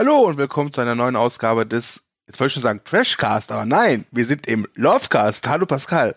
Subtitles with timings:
[0.00, 3.66] Hallo und willkommen zu einer neuen Ausgabe des, jetzt wollte ich schon sagen Trashcast, aber
[3.66, 5.46] nein, wir sind im Lovecast.
[5.46, 6.16] Hallo Pascal.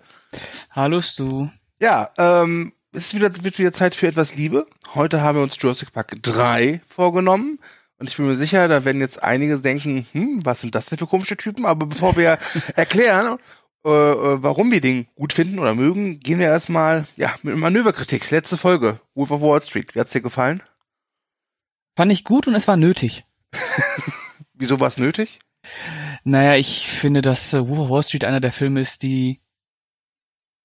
[0.71, 1.49] Hallo Stu.
[1.81, 4.67] Ja, ähm, es ist wieder, wird wieder Zeit für etwas Liebe.
[4.95, 7.59] Heute haben wir uns Jurassic Park 3 vorgenommen.
[7.97, 10.97] Und ich bin mir sicher, da werden jetzt einige denken, hm, was sind das denn
[10.97, 11.65] für komische Typen?
[11.65, 12.39] Aber bevor wir
[12.77, 13.37] erklären,
[13.83, 18.31] äh, äh, warum wir den gut finden oder mögen, gehen wir erstmal ja, mit Manöverkritik.
[18.31, 19.93] Letzte Folge, Wolf of Wall Street.
[19.93, 20.63] Wie hat's dir gefallen?
[21.97, 23.25] Fand ich gut und es war nötig.
[24.53, 25.39] Wieso war es nötig?
[26.23, 29.41] Naja, ich finde, dass äh, Wolf of Wall Street einer der Filme ist, die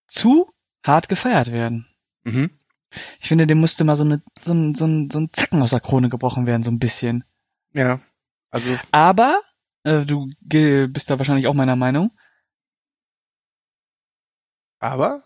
[0.07, 0.53] zu
[0.85, 1.87] hart gefeiert werden.
[2.25, 2.51] Mhm.
[3.21, 5.71] Ich finde, dem musste mal so, eine, so, ein, so, ein, so ein Zacken aus
[5.71, 7.25] der Krone gebrochen werden, so ein bisschen.
[7.75, 8.01] Ja,
[8.51, 9.43] also Aber,
[9.85, 10.31] äh, du
[10.89, 12.11] bist da wahrscheinlich auch meiner Meinung.
[14.81, 15.25] aber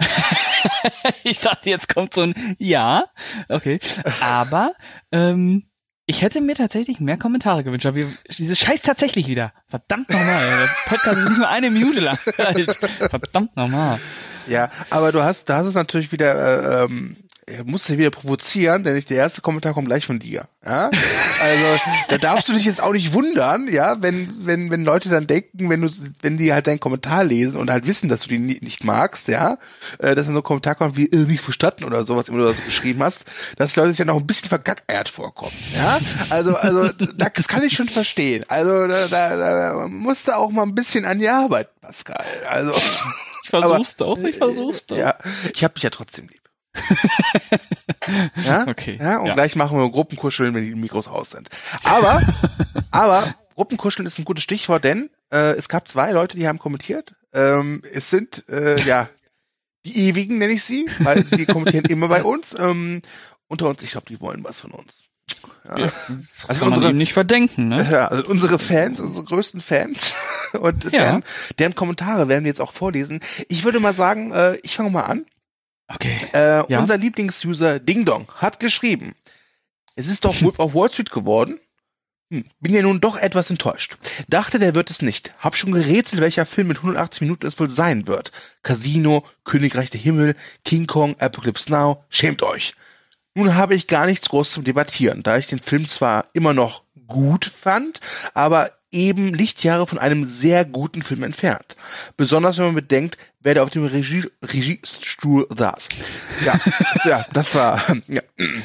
[1.24, 3.06] ich dachte, jetzt kommt so ein Ja.
[3.48, 3.80] Okay.
[4.20, 4.74] Aber,
[5.10, 5.67] ähm,
[6.08, 7.84] ich hätte mir tatsächlich mehr Kommentare gewünscht.
[7.84, 7.98] Aber
[8.38, 9.52] diese Scheiß tatsächlich wieder.
[9.66, 10.48] Verdammt nochmal.
[10.48, 12.74] Der Podcast ist nicht nur eine Minute lang alt.
[13.10, 14.00] Verdammt nochmal.
[14.46, 17.16] Ja, aber du hast, da hast es natürlich wieder, äh, ähm,
[17.50, 20.48] er musst dich wieder provozieren, denn der erste Kommentar kommt gleich von dir.
[20.64, 20.90] Ja?
[21.40, 21.64] Also
[22.08, 25.70] da darfst du dich jetzt auch nicht wundern, ja, wenn wenn wenn Leute dann denken,
[25.70, 28.58] wenn du wenn die halt deinen Kommentar lesen und halt wissen, dass du die ni-
[28.60, 29.58] nicht magst, ja,
[29.98, 32.44] äh, dass dann so ein Kommentar kommt wie äh, nicht verstanden oder sowas, immer du
[32.52, 33.24] das geschrieben hast,
[33.56, 35.98] dass Leute sich ja noch ein bisschen vergackeiert vorkommen, ja.
[36.30, 38.44] Also also da- das kann ich schon verstehen.
[38.48, 42.24] Also da, da, da musst du auch mal ein bisschen an die Arbeit, Pascal.
[42.48, 42.72] Also
[43.44, 44.96] Ich versuch's doch, ich versuch's doch.
[44.96, 45.14] ja,
[45.54, 46.40] ich hab dich ja trotzdem lieb.
[48.44, 48.66] Ja?
[48.68, 49.34] Okay, Ja, und ja.
[49.34, 51.48] gleich machen wir Gruppenkuscheln, wenn die Mikros aus sind.
[51.84, 52.22] Aber,
[52.90, 57.14] aber Gruppenkuscheln ist ein gutes Stichwort, denn äh, es gab zwei Leute, die haben kommentiert.
[57.32, 59.08] Ähm, es sind äh, ja
[59.84, 62.54] die ewigen, nenne ich sie, weil sie kommentieren immer bei uns.
[62.58, 63.02] Ähm,
[63.48, 65.02] unter uns, ich glaube, die wollen was von uns.
[65.64, 65.78] Ja.
[65.78, 65.92] Ja,
[66.46, 67.86] Also Kann man unsere, nicht verdenken, ne?
[67.90, 70.14] ja, also unsere Fans, unsere größten Fans
[70.58, 70.90] und Ja.
[70.90, 71.24] deren,
[71.58, 73.20] deren Kommentare werden wir jetzt auch vorlesen.
[73.48, 75.26] Ich würde mal sagen, äh, ich fange mal an.
[75.88, 76.18] Okay.
[76.32, 76.80] Äh, Ja.
[76.80, 79.14] Unser Lieblingsuser Ding Dong hat geschrieben,
[79.96, 81.58] es ist doch Wolf of Wall Street geworden.
[82.30, 83.96] Hm, bin ja nun doch etwas enttäuscht.
[84.28, 85.32] Dachte, der wird es nicht.
[85.38, 88.32] Hab schon gerätselt, welcher Film mit 180 Minuten es wohl sein wird.
[88.62, 92.74] Casino, Königreich der Himmel, King Kong, Apocalypse Now, schämt euch.
[93.34, 96.82] Nun habe ich gar nichts groß zum Debattieren, da ich den Film zwar immer noch
[97.06, 98.00] gut fand,
[98.34, 101.76] aber eben Lichtjahre von einem sehr guten Film entfernt.
[102.16, 105.88] Besonders wenn man bedenkt, wer da auf dem Regie, Regiestuhl saß.
[106.44, 106.58] Ja,
[107.04, 108.22] ja, das war, ja,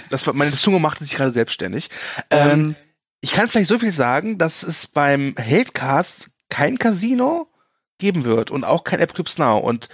[0.10, 1.90] das war, meine Zunge machte sich gerade selbstständig.
[2.30, 2.76] Ähm, Ähm,
[3.22, 7.48] ich kann vielleicht so viel sagen, dass es beim Hatecast kein Casino
[7.98, 9.88] geben wird und auch kein Apocalypse Now und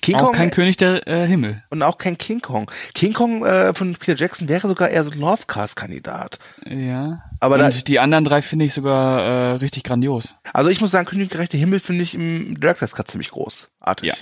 [0.00, 1.62] King auch Kong kein König der äh, Himmel.
[1.68, 2.70] und auch kein King Kong.
[2.94, 6.38] King Kong äh, von Peter Jackson wäre sogar eher so ein Lovecast-Kandidat.
[6.66, 7.22] Ja.
[7.40, 10.34] Aber da, Und die anderen drei finde ich sogar äh, richtig grandios.
[10.52, 14.08] also ich muss sagen, Königreich der Himmel finde ich im Director's Cut ziemlich großartig.
[14.08, 14.14] Ja.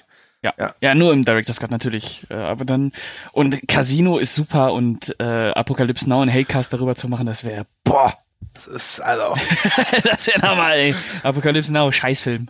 [0.42, 0.54] Ja.
[0.58, 0.74] Ja.
[0.80, 0.94] ja.
[0.94, 2.26] nur im Director's Cut natürlich.
[2.30, 2.92] Äh, aber dann.
[3.32, 7.66] Und Casino ist super und äh, Apocalypse Now und Hatecast darüber zu machen, das wäre.
[7.84, 8.16] Boah!
[8.54, 9.34] Das ist, also,
[10.02, 10.94] das wäre nochmal, ey.
[11.22, 12.48] Apocalypse Now, Scheißfilm.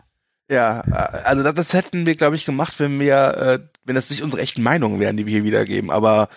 [0.50, 4.10] Ja, äh, also das, das hätten wir, glaube ich, gemacht, wenn wir, äh, wenn das
[4.10, 5.90] nicht unsere echten Meinungen wären, die wir hier wiedergeben.
[5.90, 6.28] Aber,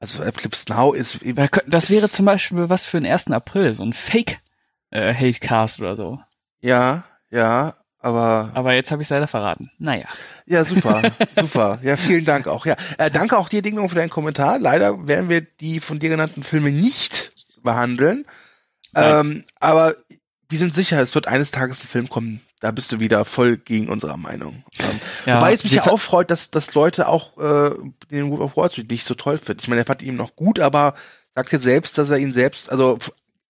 [0.00, 1.18] also Eclipse Now ist,
[1.66, 3.28] Das wäre zum Beispiel was für den 1.
[3.30, 4.38] April, so ein Fake
[4.90, 6.18] äh, Hatecast oder so.
[6.60, 9.70] ja, ja, aber Aber jetzt habe ich leider verraten.
[9.78, 10.06] Naja.
[10.46, 11.02] Ja, super,
[11.36, 11.78] super.
[11.82, 12.64] Ja, vielen Dank auch.
[12.64, 14.58] Ja, äh, danke auch dir, Dingo, für deinen Kommentar.
[14.58, 18.24] Leider werden wir die von dir genannten Filme nicht behandeln.
[18.94, 19.96] Ähm, aber
[20.48, 22.40] wir sind sicher, es wird eines Tages ein Film kommen.
[22.60, 24.64] Da bist du wieder voll gegen unserer Meinung.
[24.78, 27.74] Ähm, Ja, wobei es mich ja auch freut, dass, dass Leute auch äh,
[28.10, 29.60] den Wolf of Wall Street nicht so toll finden.
[29.62, 30.94] Ich meine, er fand ihn noch gut, aber
[31.36, 32.98] sagt jetzt selbst, dass er ihn selbst, also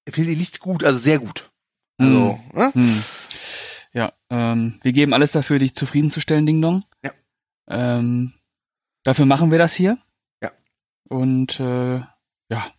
[0.05, 1.51] er findet ihn nicht gut, also sehr gut.
[1.97, 2.71] Also, ne?
[2.75, 3.05] Hm.
[3.93, 6.85] Ja, ähm, wir geben alles dafür, dich zufriedenzustellen, Ding Dong.
[7.03, 7.13] Ja.
[7.69, 8.35] Ähm,
[9.05, 9.99] dafür machen wir das hier.
[10.43, 10.53] Ja.
[11.09, 11.97] Und äh,
[12.51, 12.71] ja.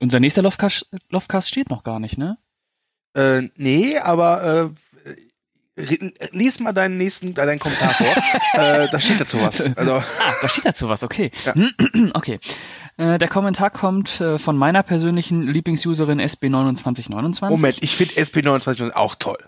[0.00, 2.38] Unser nächster Lovecast, Lovecast steht noch gar nicht, ne?
[3.14, 4.70] Äh, nee, aber äh,
[6.32, 8.06] lies mal deinen nächsten, deinen Kommentar vor.
[8.54, 9.60] äh, da steht dazu was.
[9.60, 11.30] Also, Ah, da steht dazu was, okay.
[11.44, 11.54] Ja.
[12.14, 12.38] Okay.
[12.96, 17.48] Äh, der Kommentar kommt äh, von meiner persönlichen Lieblingsuserin SB2929.
[17.48, 19.38] Moment, ich finde SP29 auch toll.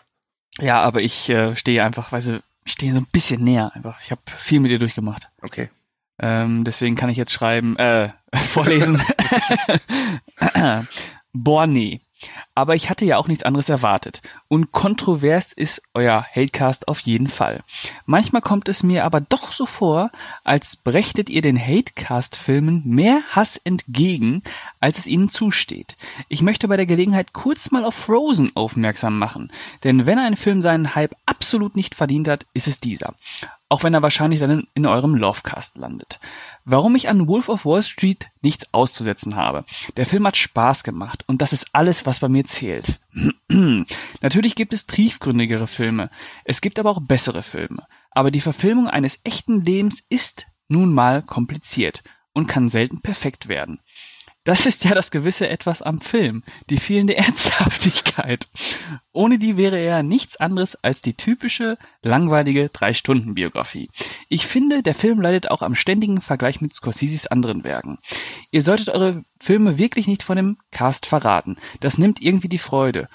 [0.61, 4.01] Ja, aber ich äh, stehe einfach, weißt du, ich stehe so ein bisschen näher einfach.
[4.03, 5.29] Ich habe viel mit ihr durchgemacht.
[5.43, 5.69] Okay.
[6.21, 8.11] Ähm, deswegen kann ich jetzt schreiben, äh,
[8.53, 9.03] vorlesen.
[11.33, 12.01] Borny.
[12.61, 14.21] Aber ich hatte ja auch nichts anderes erwartet.
[14.47, 17.63] Und kontrovers ist euer Hatecast auf jeden Fall.
[18.05, 20.11] Manchmal kommt es mir aber doch so vor,
[20.45, 24.43] als brächtet ihr den Hatecast-Filmen mehr Hass entgegen,
[24.79, 25.97] als es ihnen zusteht.
[26.29, 29.51] Ich möchte bei der Gelegenheit kurz mal auf Frozen aufmerksam machen.
[29.83, 33.15] Denn wenn ein Film seinen Hype absolut nicht verdient hat, ist es dieser.
[33.71, 36.21] Auch wenn er wahrscheinlich dann in eurem Lovecast landet.
[36.65, 39.65] Warum ich an Wolf of Wall Street nichts auszusetzen habe.
[39.97, 43.01] Der Film hat Spaß gemacht und das ist alles, was bei mir zählt.
[44.21, 46.11] Natürlich gibt es tiefgründigere Filme.
[46.45, 47.87] Es gibt aber auch bessere Filme.
[48.11, 52.03] Aber die Verfilmung eines echten Lebens ist nun mal kompliziert
[52.33, 53.81] und kann selten perfekt werden.
[54.45, 58.49] Das ist ja das gewisse Etwas am Film, die fehlende Ernsthaftigkeit.
[59.13, 63.91] Ohne die wäre er nichts anderes als die typische, langweilige Drei-Stunden-Biografie.
[64.29, 67.99] Ich finde, der Film leidet auch am ständigen Vergleich mit Scorseses anderen Werken.
[68.51, 71.59] Ihr solltet eure Filme wirklich nicht von dem Cast verraten.
[71.81, 73.09] Das nimmt irgendwie die Freude.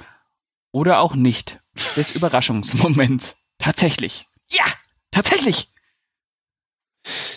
[0.71, 1.59] Oder auch nicht.
[1.95, 3.35] Des Überraschungsmoments.
[3.57, 4.27] Tatsächlich.
[4.47, 4.65] Ja,
[5.09, 5.69] tatsächlich.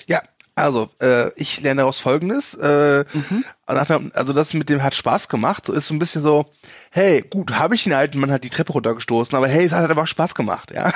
[0.06, 0.23] Ja,
[0.62, 2.55] also, äh, ich lerne daraus folgendes.
[2.55, 3.44] Äh, mhm.
[3.66, 5.66] Also das mit dem hat Spaß gemacht.
[5.66, 6.46] So ist so ein bisschen so,
[6.90, 9.81] hey, gut, habe ich den alten Mann halt die Treppe runtergestoßen, aber hey, es hat
[9.81, 10.93] halt einfach Spaß gemacht, ja.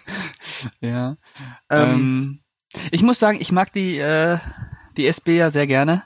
[0.80, 1.16] ja.
[1.70, 2.40] Ähm, ähm,
[2.90, 4.38] ich muss sagen, ich mag die, äh,
[4.96, 6.04] die SB ja sehr gerne.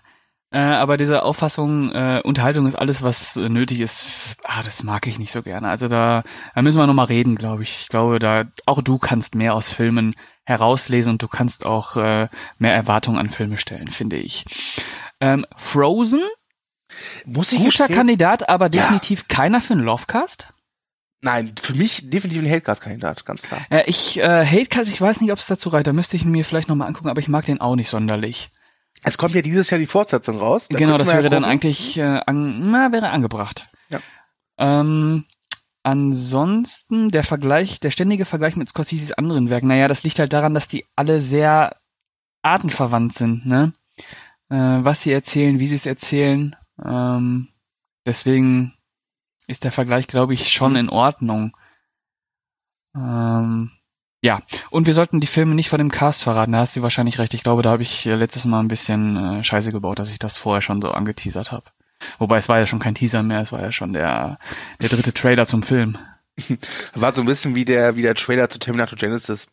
[0.56, 4.06] Äh, aber diese Auffassung, äh, Unterhaltung ist alles, was äh, nötig ist,
[4.42, 5.68] ah, das mag ich nicht so gerne.
[5.68, 6.22] Also da,
[6.54, 7.80] da müssen wir nochmal reden, glaube ich.
[7.82, 10.14] Ich glaube, da auch du kannst mehr aus Filmen
[10.44, 14.46] herauslesen und du kannst auch äh, mehr Erwartungen an Filme stellen, finde ich.
[15.20, 16.22] Ähm, Frozen,
[17.26, 19.36] Muss ich guter Kandidat, aber definitiv ja.
[19.36, 20.54] keiner für einen Lovecast.
[21.20, 23.60] Nein, für mich definitiv ein Hatecast-Kandidat, ganz klar.
[23.68, 26.46] Äh, ich, äh, Hatecast, ich weiß nicht, ob es dazu reicht, da müsste ich mir
[26.46, 28.48] vielleicht nochmal angucken, aber ich mag den auch nicht sonderlich.
[29.02, 30.68] Es kommt ja dieses Jahr die Fortsetzung raus.
[30.68, 33.66] Da genau, das wäre ja dann eigentlich, äh, an, na, wäre angebracht.
[33.90, 34.00] Ja.
[34.58, 35.24] Ähm,
[35.86, 40.52] Ansonsten der Vergleich, der ständige Vergleich mit Scorseses anderen Werken, naja, das liegt halt daran,
[40.52, 41.76] dass die alle sehr
[42.42, 43.72] artenverwandt sind, ne?
[44.48, 46.56] Äh, was sie erzählen, wie sie es erzählen.
[46.84, 47.50] Ähm,
[48.04, 48.74] deswegen
[49.46, 51.56] ist der Vergleich, glaube ich, schon in Ordnung.
[52.96, 53.70] Ähm,
[54.26, 57.20] ja, und wir sollten die Filme nicht von dem Cast verraten, da hast du wahrscheinlich
[57.20, 57.32] recht.
[57.32, 60.18] Ich glaube, da habe ich äh, letztes Mal ein bisschen äh, Scheiße gebaut, dass ich
[60.18, 61.66] das vorher schon so angeteasert habe.
[62.18, 64.40] Wobei es war ja schon kein Teaser mehr, es war ja schon der,
[64.82, 65.96] der dritte Trailer zum Film.
[66.94, 69.46] War so ein bisschen wie der, wie der Trailer zu Terminator Genesis.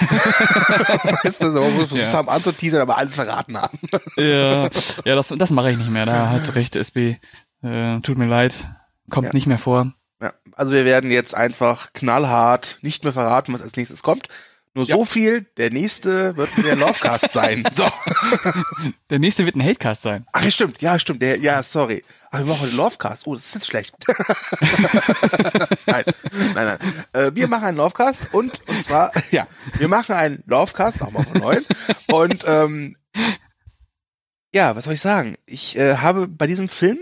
[1.22, 2.12] weißt du, so, wo wir versucht ja.
[2.14, 3.78] haben anzuteasern, aber alles verraten haben.
[4.16, 4.70] ja,
[5.04, 7.18] ja das, das mache ich nicht mehr, da hast du recht, SB.
[7.62, 8.54] Äh, tut mir leid,
[9.10, 9.34] kommt ja.
[9.34, 9.92] nicht mehr vor.
[10.60, 14.28] Also wir werden jetzt einfach knallhart nicht mehr verraten, was als nächstes kommt.
[14.74, 14.94] Nur ja.
[14.94, 17.64] so viel, der nächste wird der Lovecast sein.
[17.74, 17.90] So.
[19.08, 20.26] Der nächste wird ein Hatecast sein.
[20.32, 21.22] Ach, stimmt, ja, stimmt.
[21.22, 22.04] Der, ja, sorry.
[22.30, 23.26] Ach, wir machen heute Lovecast.
[23.26, 23.94] Oh, das ist jetzt schlecht.
[25.86, 26.04] nein,
[26.54, 26.78] nein, nein.
[27.14, 29.46] Äh, wir machen einen Lovecast und, und zwar, ja,
[29.78, 31.64] wir machen einen Lovecast, nochmal von neun.
[32.08, 32.96] Und ähm,
[34.52, 35.36] ja, was soll ich sagen?
[35.46, 36.98] Ich äh, habe bei diesem Film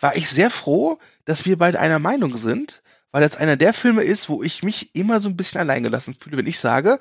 [0.00, 2.81] war ich sehr froh, dass wir beide einer Meinung sind
[3.12, 6.38] weil das einer der Filme ist, wo ich mich immer so ein bisschen alleingelassen fühle,
[6.38, 6.98] wenn ich sage,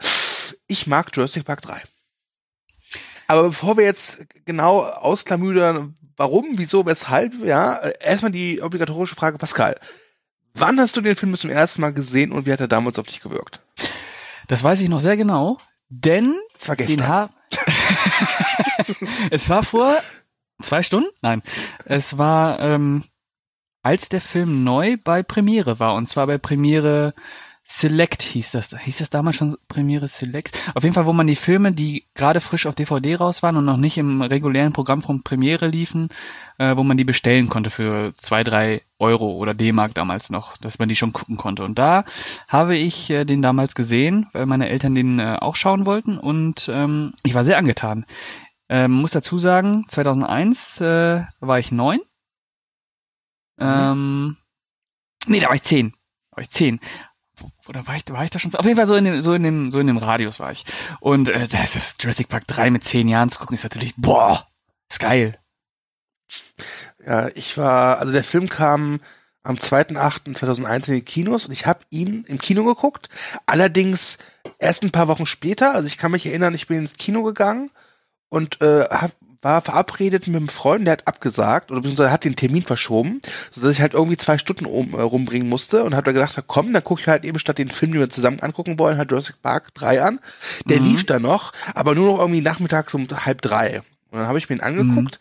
[0.67, 1.81] ich mag Jurassic Park 3.
[3.27, 9.79] Aber bevor wir jetzt genau ausklamüdern, warum, wieso, weshalb, ja, erstmal die obligatorische Frage, Pascal.
[10.53, 13.07] Wann hast du den Film zum ersten Mal gesehen und wie hat er damals auf
[13.07, 13.61] dich gewirkt?
[14.49, 16.97] Das weiß ich noch sehr genau, denn es war gestern.
[16.97, 17.30] Den ha
[19.31, 19.95] es war vor
[20.61, 21.09] zwei Stunden?
[21.21, 21.41] Nein,
[21.85, 23.06] es war ähm,
[23.83, 25.95] als der Film neu bei Premiere war.
[25.95, 27.14] Und zwar bei Premiere
[27.64, 28.76] Select hieß das.
[28.78, 30.57] Hieß das damals schon Premiere Select?
[30.76, 33.66] Auf jeden Fall, wo man die Filme, die gerade frisch auf DVD raus waren und
[33.66, 36.09] noch nicht im regulären Programm von Premiere liefen,
[36.57, 40.80] äh, wo man die bestellen konnte für zwei, drei Euro oder D-Mark damals noch, dass
[40.80, 41.64] man die schon gucken konnte.
[41.64, 42.04] Und da
[42.47, 46.69] habe ich äh, den damals gesehen, weil meine Eltern den äh, auch schauen wollten und
[46.71, 48.06] ähm, ich war sehr angetan.
[48.69, 52.00] Ähm, muss dazu sagen, 2001 äh, war ich neun
[53.57, 53.65] Mhm.
[53.65, 54.37] Ähm,
[55.27, 55.91] nee, da war ich zehn.
[56.31, 56.79] Da war ich zehn.
[57.67, 58.53] Oder war ich, war ich da schon?
[58.55, 60.65] Auf jeden Fall so in dem, so in dem, so in dem Radius war ich.
[60.99, 64.47] Und äh, das ist Jurassic Park 3 mit zehn Jahren zu gucken, ist natürlich, boah,
[64.89, 65.37] ist geil.
[67.05, 68.99] Ja, ich war, also der Film kam
[69.43, 73.09] am 2.8.2001 in die Kinos und ich habe ihn im Kino geguckt.
[73.45, 74.17] Allerdings
[74.59, 77.71] erst ein paar Wochen später, also ich kann mich erinnern, ich bin ins Kino gegangen
[78.29, 79.11] und äh, hab,
[79.42, 83.21] war verabredet mit einem Freund, der hat abgesagt oder beziehungsweise hat den Termin verschoben,
[83.52, 86.74] sodass ich halt irgendwie zwei Stunden um, äh, rumbringen musste und habe da gedacht, komm,
[86.74, 89.42] dann gucke ich halt eben statt den Film, den wir zusammen angucken wollen, halt Jurassic
[89.42, 90.19] Park 3 an.
[90.66, 90.86] Der mhm.
[90.88, 93.81] lief da noch, aber nur noch irgendwie nachmittags um halb drei.
[94.12, 95.19] Und dann habe ich mir ihn angeguckt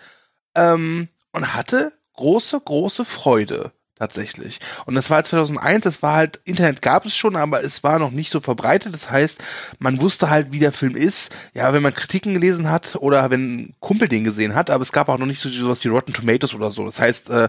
[0.57, 0.62] mhm.
[0.62, 4.61] ähm, und hatte große, große Freude tatsächlich.
[4.87, 8.11] Und das war 2001, das war halt, Internet gab es schon, aber es war noch
[8.11, 8.95] nicht so verbreitet.
[8.95, 9.42] Das heißt,
[9.78, 11.30] man wusste halt, wie der Film ist.
[11.52, 14.92] Ja, wenn man Kritiken gelesen hat oder wenn ein Kumpel den gesehen hat, aber es
[14.92, 16.87] gab auch noch nicht so sowas wie Rotten Tomatoes oder so.
[16.87, 17.49] Das heißt, äh,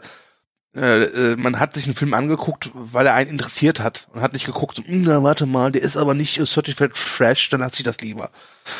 [0.75, 4.33] äh, äh, man hat sich einen Film angeguckt, weil er einen interessiert hat und hat
[4.33, 7.63] nicht geguckt, so, hm, na, warte mal, der ist aber nicht äh, Certified Fresh, dann
[7.63, 8.29] hat sich das lieber.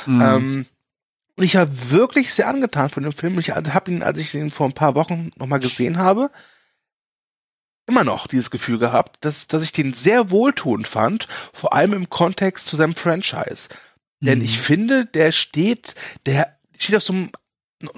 [0.05, 0.21] Mhm.
[0.21, 0.65] Ähm,
[1.37, 3.39] und ich war wirklich sehr angetan von dem Film.
[3.39, 6.29] Ich habe ihn, als ich ihn vor ein paar Wochen nochmal gesehen habe,
[7.91, 12.09] immer noch dieses Gefühl gehabt, dass, dass ich den sehr wohltuend fand, vor allem im
[12.09, 13.67] Kontext zu seinem Franchise.
[14.21, 14.45] Denn mhm.
[14.45, 15.95] ich finde, der steht,
[16.25, 17.31] der steht auf so einem,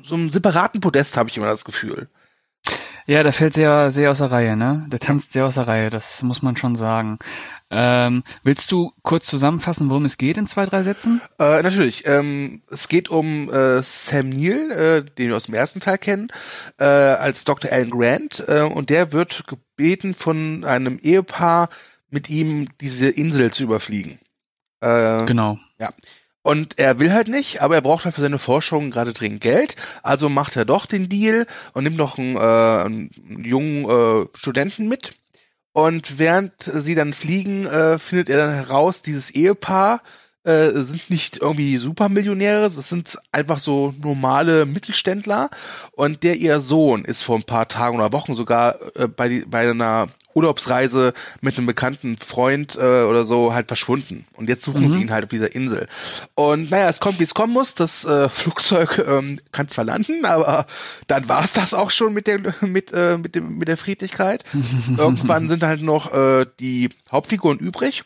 [0.03, 2.09] so einem separaten Podest, habe ich immer das Gefühl.
[3.05, 4.85] Ja, der fällt sehr, sehr aus der Reihe, ne?
[4.87, 7.19] Der tanzt sehr aus der Reihe, das muss man schon sagen.
[7.69, 11.21] Ähm, willst du kurz zusammenfassen, worum es geht in zwei, drei Sätzen?
[11.39, 12.05] Äh, natürlich.
[12.05, 16.27] Ähm, es geht um äh, Sam Neill, äh, den wir aus dem ersten Teil kennen,
[16.77, 17.71] äh, als Dr.
[17.71, 18.43] Alan Grant.
[18.47, 21.69] Äh, und der wird gebeten von einem Ehepaar,
[22.09, 24.19] mit ihm diese Insel zu überfliegen.
[24.81, 25.57] Äh, genau.
[25.79, 25.89] Ja.
[26.43, 29.75] Und er will halt nicht, aber er braucht halt für seine Forschung gerade dringend Geld.
[30.03, 33.09] Also macht er doch den Deal und nimmt noch einen, äh, einen
[33.43, 35.15] jungen äh, Studenten mit.
[35.71, 40.03] Und während sie dann fliegen, äh, findet er dann heraus, dieses Ehepaar
[40.43, 45.49] äh, sind nicht irgendwie Supermillionäre, das sind einfach so normale Mittelständler.
[45.91, 49.69] Und der ihr Sohn ist vor ein paar Tagen oder Wochen sogar äh, bei, bei
[49.69, 54.25] einer Urlaubsreise mit einem bekannten Freund äh, oder so halt verschwunden.
[54.33, 54.91] Und jetzt suchen mhm.
[54.91, 55.87] sie ihn halt auf dieser Insel.
[56.35, 57.75] Und naja, es kommt, wie es kommen muss.
[57.75, 60.65] Das äh, Flugzeug ähm, kann zwar landen, aber
[61.07, 64.43] dann war es das auch schon mit der mit äh, mit dem mit der Friedlichkeit.
[64.97, 68.03] Irgendwann sind halt noch äh, die Hauptfiguren übrig.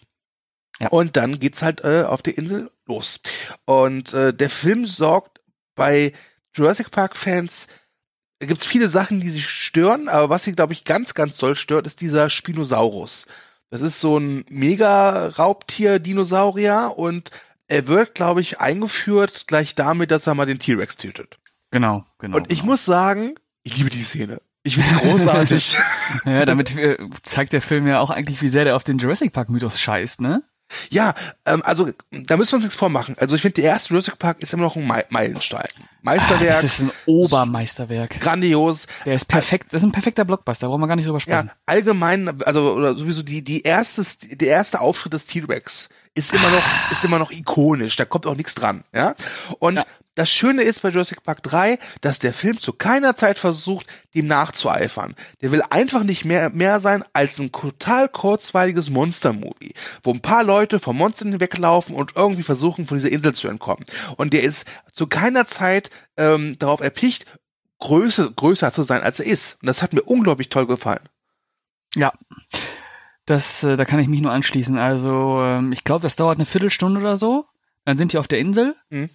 [0.79, 0.89] Ja.
[0.89, 3.19] Und dann geht's halt äh, auf der Insel los.
[3.65, 5.41] Und äh, der Film sorgt
[5.75, 6.13] bei
[6.53, 7.67] Jurassic Park Fans
[8.39, 11.55] da gibt's viele Sachen, die sie stören, aber was sie, glaube ich, ganz, ganz doll
[11.55, 13.25] stört, ist dieser Spinosaurus.
[13.69, 17.31] Das ist so ein Mega-Raubtier-Dinosaurier und
[17.67, 21.39] er wird, glaube ich, eingeführt gleich damit, dass er mal den T-Rex tötet.
[21.71, 22.37] Genau, genau.
[22.37, 22.71] Und ich genau.
[22.71, 24.39] muss sagen, ich liebe die Szene.
[24.63, 25.75] Ich finde großartig.
[26.25, 29.33] ja, damit äh, zeigt der Film ja auch eigentlich, wie sehr der auf den Jurassic
[29.33, 30.43] Park Mythos scheißt, ne?
[30.89, 31.13] Ja,
[31.45, 33.15] ähm, also da müssen wir uns nichts vormachen.
[33.19, 35.67] Also ich finde, der erste Jurassic Park ist immer noch ein Meilenstein.
[36.01, 36.57] Meisterwerk.
[36.57, 38.19] Ah, das ist ein Obermeisterwerk.
[38.19, 38.87] Grandios.
[39.05, 41.47] Der ist perfekt, das ist ein perfekter Blockbuster, brauchen wir gar nicht drüber sprechen.
[41.47, 44.03] Ja, allgemein, also oder sowieso die, die erste,
[44.35, 47.95] der erste Auftritt des T-Rex ist immer noch, ist immer noch ikonisch.
[47.95, 49.15] Da kommt auch nichts dran, ja.
[49.59, 49.85] Und ja.
[50.15, 54.25] das Schöne ist bei Jurassic Park 3, dass der Film zu keiner Zeit versucht, dem
[54.25, 55.15] nachzueifern.
[55.41, 60.43] Der will einfach nicht mehr, mehr sein als ein total kurzweiliges Monster-Movie, wo ein paar
[60.43, 63.85] Leute vom Monster hinweglaufen und irgendwie versuchen, von dieser Insel zu entkommen.
[64.15, 67.25] Und der ist zu keiner Zeit ähm, darauf erpicht,
[67.79, 69.61] größer, größer zu sein, als er ist.
[69.61, 71.07] Und das hat mir unglaublich toll gefallen.
[71.95, 72.11] Ja.
[73.27, 74.79] Das, äh, da kann ich mich nur anschließen.
[74.79, 77.45] Also, ähm, ich glaube, das dauert eine Viertelstunde oder so.
[77.85, 78.75] Dann sind die auf der Insel.
[78.89, 79.09] Mhm.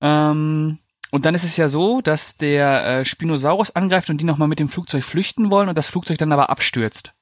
[0.00, 0.78] Ähm,
[1.10, 4.60] und dann ist es ja so, dass der äh, Spinosaurus angreift und die nochmal mit
[4.60, 7.12] dem Flugzeug flüchten wollen und das Flugzeug dann aber abstürzt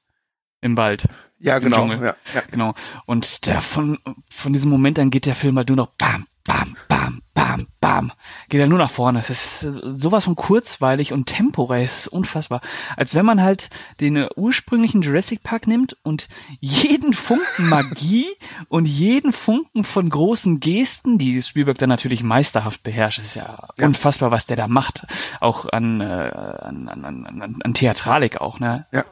[0.61, 1.05] im Wald.
[1.39, 1.87] Ja, genau.
[1.87, 2.43] Ja, ja.
[2.51, 2.73] Genau.
[3.05, 3.97] Und der, von,
[4.29, 8.11] von diesem Moment an geht der Film halt nur noch bam, bam, bam, bam, bam.
[8.49, 9.19] Geht er nur nach vorne.
[9.19, 11.83] Es ist äh, sowas von kurzweilig und temporär.
[11.83, 12.59] Es ist unfassbar.
[12.97, 13.69] Als wenn man halt
[14.01, 16.27] den ursprünglichen Jurassic Park nimmt und
[16.59, 18.27] jeden Funken Magie
[18.67, 23.19] und jeden Funken von großen Gesten, die Spielberg dann natürlich meisterhaft beherrscht.
[23.19, 25.07] Es ist ja, ja, unfassbar, was der da macht.
[25.39, 28.85] Auch an, äh, an, an, an, an Theatralik auch, ne?
[28.91, 29.05] Ja.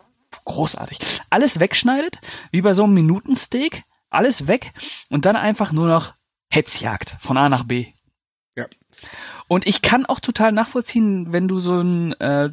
[0.43, 0.99] Großartig.
[1.29, 2.19] Alles wegschneidet,
[2.51, 3.83] wie bei so einem Minutensteak.
[4.09, 4.73] Alles weg
[5.09, 6.13] und dann einfach nur noch
[6.49, 7.87] Hetzjagd von A nach B.
[8.57, 8.65] Ja.
[9.47, 12.49] Und ich kann auch total nachvollziehen, wenn du so ein, äh,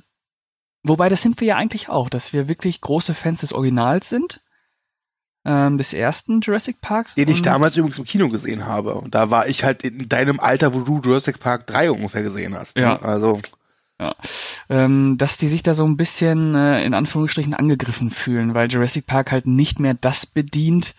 [0.82, 4.40] wobei das sind wir ja eigentlich auch, dass wir wirklich große Fans des Originals sind,
[5.44, 7.14] ähm, des ersten Jurassic Parks.
[7.14, 8.94] Den ich damals übrigens im Kino gesehen habe.
[8.94, 12.54] Und da war ich halt in deinem Alter, wo du Jurassic Park 3 ungefähr gesehen
[12.54, 12.76] hast.
[12.76, 12.82] Ne?
[12.82, 13.00] Ja.
[13.00, 13.40] Also.
[14.00, 14.14] Ja.
[14.68, 19.06] Ähm, dass die sich da so ein bisschen äh, in Anführungsstrichen angegriffen fühlen, weil Jurassic
[19.06, 20.94] Park halt nicht mehr das bedient,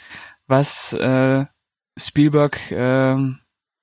[0.48, 1.46] was äh,
[1.98, 3.18] Spielberg äh,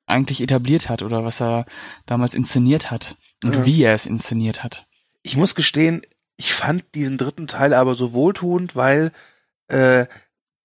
[0.07, 1.67] eigentlich etabliert hat oder was er
[2.07, 3.65] damals inszeniert hat und ja.
[3.65, 4.87] wie er es inszeniert hat.
[5.23, 6.03] Ich muss gestehen,
[6.37, 9.13] ich fand diesen dritten Teil aber so wohltuend, weil
[9.69, 10.07] äh,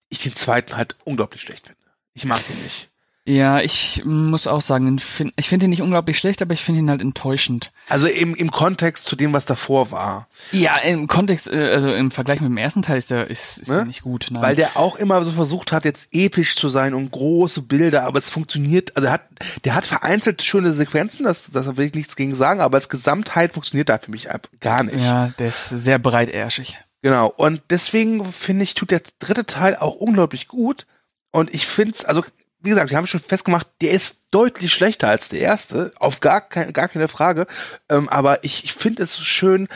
[0.10, 1.82] ich den zweiten halt unglaublich schlecht finde.
[2.14, 2.90] Ich mag den nicht.
[3.28, 5.02] Ja, ich muss auch sagen,
[5.36, 7.74] ich finde ihn nicht unglaublich schlecht, aber ich finde ihn halt enttäuschend.
[7.90, 10.30] Also im, im Kontext zu dem, was davor war.
[10.54, 13.68] Ja, im Kontext, äh, also im Vergleich mit dem ersten Teil ist der, ist, ist
[13.68, 13.76] ne?
[13.76, 14.28] der nicht gut.
[14.32, 14.42] Nein.
[14.42, 18.18] Weil der auch immer so versucht hat, jetzt episch zu sein und große Bilder, aber
[18.18, 19.24] es funktioniert, also hat,
[19.66, 23.52] der hat vereinzelt schöne Sequenzen, das, das will ich nichts gegen sagen, aber als Gesamtheit
[23.52, 24.30] funktioniert da für mich
[24.62, 25.04] gar nicht.
[25.04, 26.78] Ja, der ist sehr breitärschig.
[27.02, 27.28] Genau.
[27.28, 30.88] Und deswegen finde ich, tut der dritte Teil auch unglaublich gut.
[31.32, 32.24] Und ich finde es, also
[32.60, 36.42] wie gesagt, wir haben schon festgemacht, der ist deutlich schlechter als der erste, auf gar,
[36.42, 37.48] kein, gar keine Frage.
[37.90, 39.68] Ähm, aber ich, ich finde es schön,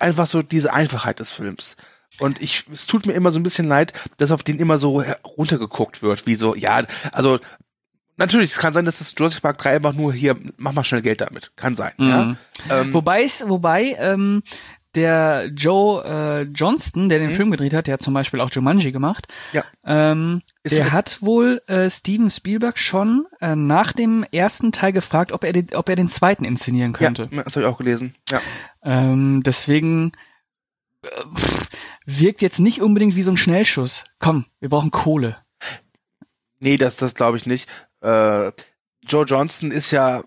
[0.00, 1.76] einfach so diese Einfachheit des Films.
[2.20, 5.04] Und ich, es tut mir immer so ein bisschen leid, dass auf den immer so
[5.24, 7.38] runtergeguckt wird, wie so, ja, also
[8.18, 11.02] Natürlich, es kann sein, dass das Jurassic Park 3 einfach nur hier, mach mal schnell
[11.02, 11.52] Geld damit.
[11.54, 12.08] Kann sein, mhm.
[12.08, 12.36] ja.
[12.68, 14.42] Ähm, wobei, wobei, ähm,
[14.94, 17.36] der Joe äh, Johnston, der den mhm.
[17.36, 19.28] Film gedreht hat, der hat zum Beispiel auch Jumanji gemacht.
[19.52, 19.64] Ja.
[19.84, 25.44] Ähm, der hat wohl äh, Steven Spielberg schon äh, nach dem ersten Teil gefragt, ob
[25.44, 27.28] er, den, ob er den zweiten inszenieren könnte.
[27.30, 28.14] Ja, das habe ich auch gelesen.
[28.30, 28.40] Ja.
[28.82, 30.12] Ähm, deswegen
[31.02, 31.08] äh,
[32.06, 34.04] wirkt jetzt nicht unbedingt wie so ein Schnellschuss.
[34.18, 35.36] Komm, wir brauchen Kohle.
[36.60, 37.68] Nee, das, das glaube ich nicht.
[38.00, 38.52] Äh,
[39.06, 40.22] Joe Johnston ist ja,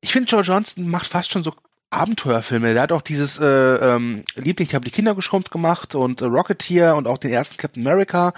[0.00, 1.52] ich finde Joe Johnston macht fast schon so
[1.90, 2.74] Abenteuerfilme.
[2.74, 6.24] Der hat auch dieses äh, ähm, Liebling, ich habe die Kinder geschrumpft gemacht und äh,
[6.24, 8.32] Rocketeer und auch den ersten Captain America.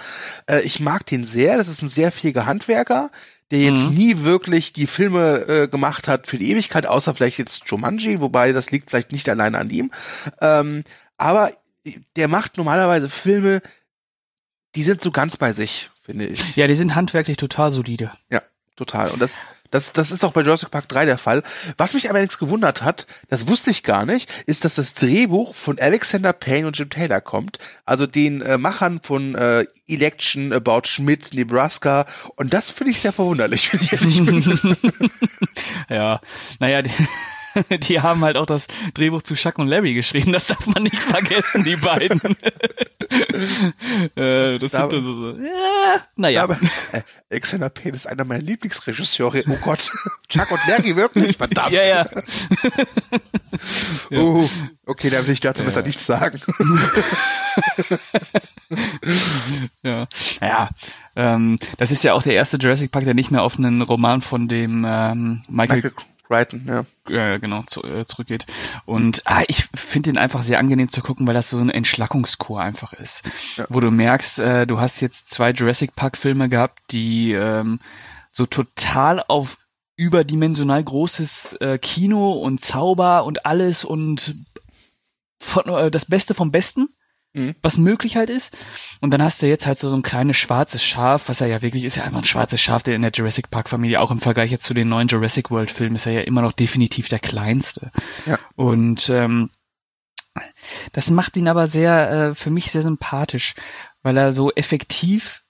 [0.49, 1.57] Äh, ich mag den sehr.
[1.57, 3.09] Das ist ein sehr fähiger Handwerker,
[3.51, 3.95] der jetzt mhm.
[3.95, 8.51] nie wirklich die Filme äh, gemacht hat für die Ewigkeit, außer vielleicht jetzt Jumanji, wobei
[8.51, 9.91] das liegt vielleicht nicht allein an ihm.
[10.41, 10.83] Ähm,
[11.17, 11.51] aber
[12.15, 13.61] der macht normalerweise Filme,
[14.75, 16.55] die sind so ganz bei sich, finde ich.
[16.55, 18.11] Ja, die sind handwerklich total solide.
[18.31, 18.41] Ja,
[18.75, 19.09] total.
[19.09, 19.33] Und das
[19.71, 21.43] das, das ist auch bei Jurassic Park 3 der Fall.
[21.77, 25.79] Was mich allerdings gewundert hat, das wusste ich gar nicht, ist, dass das Drehbuch von
[25.79, 31.33] Alexander Payne und Jim Taylor kommt, also den äh, Machern von äh, Election, About Schmidt,
[31.33, 32.05] Nebraska.
[32.35, 34.77] Und das finde ich sehr verwunderlich, wenn ich ehrlich bin.
[35.89, 36.21] ja,
[36.59, 36.91] naja, die,
[37.77, 40.31] die haben halt auch das Drehbuch zu Chuck und Larry geschrieben.
[40.31, 42.21] Das darf man nicht vergessen, die beiden.
[44.15, 46.43] äh, das da, sind dann so, so ja, naja.
[46.43, 46.57] Aber
[46.91, 49.43] äh, Alexander Payne ist einer meiner Lieblingsregisseure.
[49.47, 49.91] Oh Gott,
[50.29, 51.37] Chuck und Larry wirklich?
[51.37, 51.71] Verdammt.
[51.71, 52.09] Ja, ja.
[54.09, 54.19] ja.
[54.19, 54.49] Uh,
[54.85, 55.65] okay, dann will ich dazu ja.
[55.65, 56.39] besser nichts sagen.
[59.83, 60.07] ja,
[60.41, 60.69] ja.
[61.15, 64.21] Ähm, das ist ja auch der erste Jurassic Park, der nicht mehr auf einen Roman
[64.21, 65.91] von dem ähm, Michael, Michael
[66.29, 66.85] Brighton, ja.
[67.09, 68.45] Ja, genau, zu, äh, zurückgeht.
[68.85, 72.61] Und ah, ich finde den einfach sehr angenehm zu gucken, weil das so eine Entschlackungskur
[72.61, 73.23] einfach ist.
[73.57, 73.65] Ja.
[73.67, 77.79] Wo du merkst, äh, du hast jetzt zwei Jurassic Park-Filme gehabt, die ähm,
[78.29, 79.57] so total auf
[79.97, 84.35] überdimensional großes äh, Kino und Zauber und alles und
[85.41, 86.89] von, äh, das Beste vom Besten
[87.33, 87.55] mhm.
[87.61, 88.55] was möglich halt ist.
[89.01, 91.83] Und dann hast du jetzt halt so, ein kleines schwarzes Schaf, was er ja wirklich
[91.83, 94.51] ist, ja einfach ein schwarzes Schaf, der in der Jurassic Park Familie, auch im Vergleich
[94.51, 97.91] jetzt zu den neuen Jurassic World Filmen, ist er ja immer noch definitiv der kleinste.
[98.25, 98.37] Ja.
[98.55, 99.49] Und ähm,
[100.93, 103.55] das macht ihn aber sehr, äh, für mich sehr sympathisch,
[104.01, 105.43] weil er so effektiv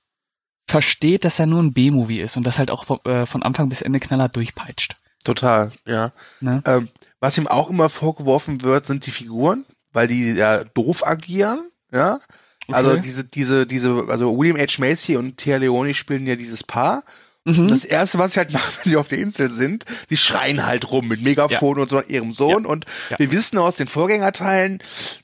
[0.67, 3.69] versteht, dass er nur ein B-Movie ist und das halt auch von, äh, von Anfang
[3.69, 4.95] bis Ende knallhart durchpeitscht.
[5.23, 6.11] Total, ja.
[6.39, 6.61] Ne?
[6.65, 6.89] Ähm,
[7.19, 12.19] was ihm auch immer vorgeworfen wird, sind die Figuren weil die ja doof agieren, ja.
[12.71, 12.97] Also okay.
[12.97, 14.79] Also diese, diese, diese, also William H.
[14.79, 17.03] Macy und Thea Leone spielen ja dieses Paar.
[17.45, 17.67] Mhm.
[17.67, 20.91] Das erste, was sie halt machen, wenn sie auf der Insel sind, die schreien halt
[20.91, 21.83] rum mit Megafon ja.
[21.83, 22.63] und so nach ihrem Sohn.
[22.63, 22.69] Ja.
[22.69, 23.19] Und ja.
[23.19, 24.83] wir wissen aus den Vorgängerteilen,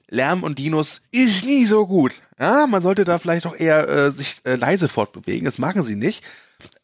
[0.09, 2.13] Lärm und Dinos ist nie so gut.
[2.39, 5.45] Ja, man sollte da vielleicht auch eher äh, sich äh, leise fortbewegen.
[5.45, 6.23] Das machen sie nicht.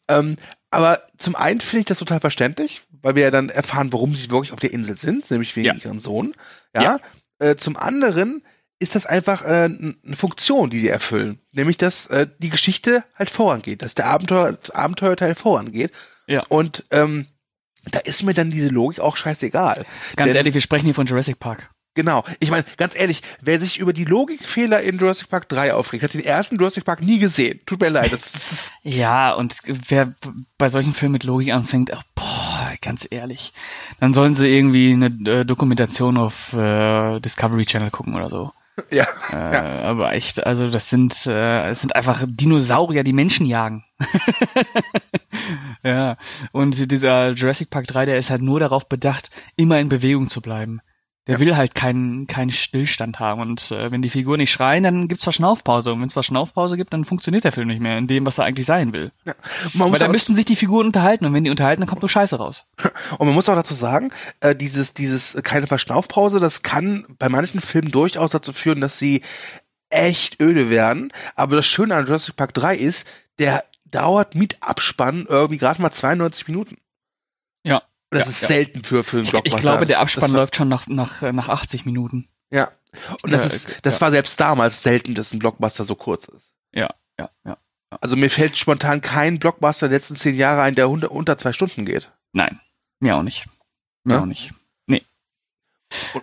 [0.08, 0.36] Ähm,
[0.70, 4.30] aber zum einen finde ich das total verständlich, weil wir ja dann erfahren, warum sie
[4.30, 6.34] wirklich auf der Insel sind, nämlich wegen ihren Sohn.
[6.74, 6.98] Ja.
[7.42, 8.42] Äh, zum anderen
[8.78, 11.40] ist das einfach äh, eine Funktion, die sie erfüllen.
[11.52, 15.92] Nämlich, dass äh, die Geschichte halt vorangeht, dass der Abenteuer, Abenteuerteil vorangeht.
[16.26, 16.42] Ja.
[16.48, 17.26] Und ähm,
[17.90, 19.84] da ist mir dann diese Logik auch scheißegal.
[20.16, 21.70] Ganz Denn, ehrlich, wir sprechen hier von Jurassic Park.
[21.94, 22.24] Genau.
[22.40, 26.14] Ich meine, ganz ehrlich, wer sich über die Logikfehler in Jurassic Park 3 aufregt, hat
[26.14, 27.60] den ersten Jurassic Park nie gesehen.
[27.66, 28.12] Tut mir leid.
[28.12, 29.56] Das, das ist ja, und
[29.88, 30.14] wer
[30.56, 32.51] bei solchen Filmen mit Logik anfängt, ach, boah,
[32.82, 33.52] ganz ehrlich,
[34.00, 38.52] dann sollen sie irgendwie eine äh, Dokumentation auf äh, Discovery Channel gucken oder so.
[38.90, 39.80] Ja, äh, ja.
[39.82, 43.84] Aber echt, also das sind, äh, es sind einfach Dinosaurier, die Menschen jagen.
[45.84, 46.16] ja,
[46.52, 50.40] und dieser Jurassic Park 3, der ist halt nur darauf bedacht, immer in Bewegung zu
[50.40, 50.80] bleiben.
[51.28, 51.40] Der ja.
[51.40, 53.40] will halt keinen keinen Stillstand haben.
[53.40, 55.92] Und äh, wenn die Figuren nicht schreien, dann gibt's Verschnaufpause.
[55.92, 58.44] Und wenn es Verschnaufpause gibt, dann funktioniert der Film nicht mehr in dem, was er
[58.44, 59.12] eigentlich sein will.
[59.24, 59.34] Ja.
[59.74, 62.36] Weil da müssten sich die Figuren unterhalten und wenn die unterhalten, dann kommt nur Scheiße
[62.36, 62.66] raus.
[63.18, 67.60] Und man muss auch dazu sagen, äh, dieses, dieses keine Verschnaufpause, das kann bei manchen
[67.60, 69.22] Filmen durchaus dazu führen, dass sie
[69.90, 71.12] echt öde werden.
[71.36, 73.06] Aber das Schöne an Jurassic Park 3 ist,
[73.38, 76.76] der dauert mit Abspann irgendwie gerade mal 92 Minuten.
[77.64, 77.82] Ja.
[78.12, 78.48] Und das ja, ist ja.
[78.48, 79.56] selten für, für einen Blockbuster.
[79.56, 82.28] Ich glaube, der Abspann das, läuft schon nach, nach, nach 80 Minuten.
[82.50, 82.70] Ja.
[83.22, 86.52] Und das ist, das war selbst damals selten, dass ein Blockbuster so kurz ist.
[86.74, 87.56] Ja, ja, ja.
[88.02, 91.54] Also mir fällt spontan kein Blockbuster der letzten zehn Jahre ein, der unter, unter zwei
[91.54, 92.10] Stunden geht.
[92.32, 92.60] Nein,
[93.00, 93.46] mir auch nicht.
[94.04, 94.20] Mir ja?
[94.20, 94.52] auch nicht.
[94.86, 95.02] Nee.
[96.12, 96.22] Und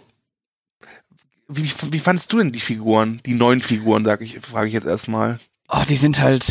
[1.47, 4.85] wie, wie fandest du denn die Figuren, die neuen Figuren, sag ich, frage ich jetzt
[4.85, 5.39] erstmal.
[5.67, 6.45] Oh, die sind halt,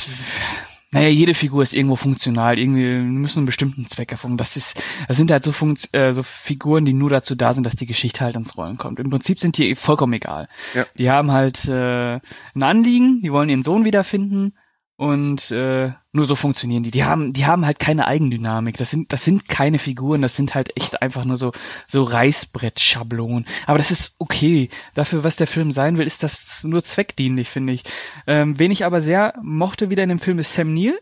[0.90, 4.38] naja, jede Figur ist irgendwo funktional, irgendwie müssen einen bestimmten Zweck erfüllen.
[4.38, 7.64] Das ist, das sind halt so, Funkt, äh, so Figuren, die nur dazu da sind,
[7.64, 8.98] dass die Geschichte halt ans Rollen kommt.
[8.98, 10.48] Im Prinzip sind die vollkommen egal.
[10.74, 10.86] Ja.
[10.96, 14.54] Die haben halt äh, ein Anliegen, die wollen ihren Sohn wiederfinden
[14.98, 16.90] und äh, nur so funktionieren die.
[16.90, 18.76] Die haben, die haben halt keine Eigendynamik.
[18.78, 20.22] Das sind, das sind keine Figuren.
[20.22, 21.52] Das sind halt echt einfach nur so
[21.86, 23.46] so Reißbrett-Schablonen.
[23.66, 24.70] Aber das ist okay.
[24.94, 27.84] Dafür, was der Film sein will, ist das nur zweckdienlich, finde ich.
[28.26, 30.98] Ähm, wen ich aber sehr mochte wieder in dem Film ist Sam Neill.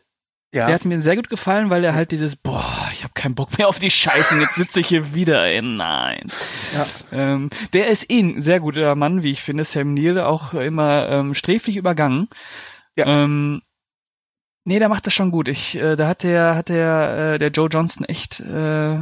[0.53, 0.67] Ja.
[0.67, 3.57] Der hat mir sehr gut gefallen, weil er halt dieses, boah, ich habe keinen Bock
[3.57, 6.31] mehr auf die Scheiße, jetzt sitze ich hier wieder, ey, nein.
[6.75, 6.87] Ja.
[7.13, 11.09] Ähm, der ist eh ein sehr guter Mann, wie ich finde, Sam Neill, auch immer
[11.09, 12.29] ähm, sträflich übergangen.
[12.95, 13.07] Ja.
[13.07, 13.63] Ähm,
[14.67, 15.49] nee, der macht das schon gut.
[15.49, 18.99] Ich, äh, da hat der, hat der, äh, der Joe Johnston echt äh,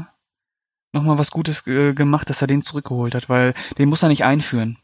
[0.92, 4.24] nochmal was Gutes äh, gemacht, dass er den zurückgeholt hat, weil den muss er nicht
[4.24, 4.78] einführen.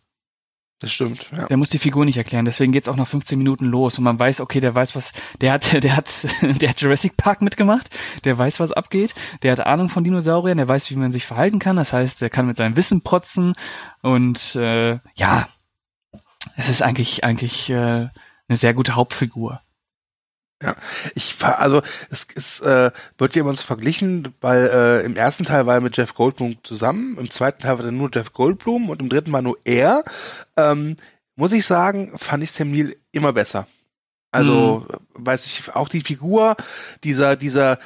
[0.81, 1.47] Das stimmt, ja.
[1.47, 4.19] Der muss die Figur nicht erklären, deswegen geht's auch nach 15 Minuten los und man
[4.19, 5.13] weiß, okay, der weiß was,
[5.43, 6.09] der hat, der hat,
[6.41, 7.91] der hat Jurassic Park mitgemacht,
[8.25, 11.59] der weiß, was abgeht, der hat Ahnung von Dinosauriern, der weiß, wie man sich verhalten
[11.59, 13.53] kann, das heißt, der kann mit seinem Wissen protzen
[14.01, 15.49] und äh, ja,
[16.57, 18.09] es ist eigentlich, eigentlich äh,
[18.49, 19.61] eine sehr gute Hauptfigur.
[21.15, 25.75] Ich war, also es ist, äh, wird jemand verglichen, weil äh, im ersten Teil war
[25.77, 29.09] er mit Jeff Goldblum zusammen, im zweiten Teil war er nur Jeff Goldblum und im
[29.09, 30.05] dritten war nur er.
[30.57, 30.97] Ähm,
[31.37, 33.67] muss ich sagen, fand ich Sam Neill immer besser.
[34.33, 36.57] Also, weiß ich, auch die Figur,
[37.03, 37.79] dieser, dieser,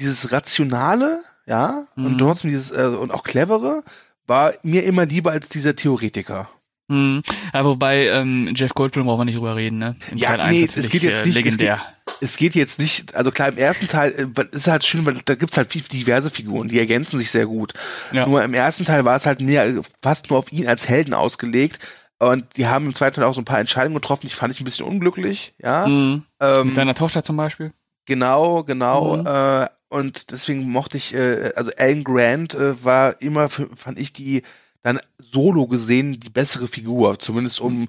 [0.00, 2.18] dieses Rationale, ja, und Mhm.
[2.18, 3.84] trotzdem dieses, äh, und auch Clevere,
[4.26, 6.48] war mir immer lieber als dieser Theoretiker.
[6.90, 7.22] Hm.
[7.52, 9.96] Ja, wobei ähm, Jeff Goldblum brauchen wir nicht drüber reden, ne?
[10.10, 11.80] In Ja, Teil 1 nee, es geht jetzt äh, nicht- es legendär.
[12.20, 15.34] Es geht jetzt nicht, also klar, im ersten Teil äh, ist halt schön, weil da
[15.34, 17.74] gibt's halt viel diverse Figuren, die ergänzen sich sehr gut.
[18.12, 18.26] Ja.
[18.26, 21.14] Nur im ersten Teil war es halt mehr, äh, fast nur auf ihn als Helden
[21.14, 21.78] ausgelegt.
[22.18, 24.60] Und die haben im zweiten Teil auch so ein paar Entscheidungen getroffen, die fand ich
[24.60, 25.86] ein bisschen unglücklich, ja.
[25.86, 26.24] Mhm.
[26.40, 27.72] Ähm, Mit seiner Tochter zum Beispiel.
[28.06, 29.16] genau, genau.
[29.16, 29.26] Mhm.
[29.26, 34.42] Äh, und deswegen mochte ich, äh, also Alan Grant äh, war immer, fand ich die
[34.82, 37.86] dann solo gesehen die bessere Figur, zumindest um äh,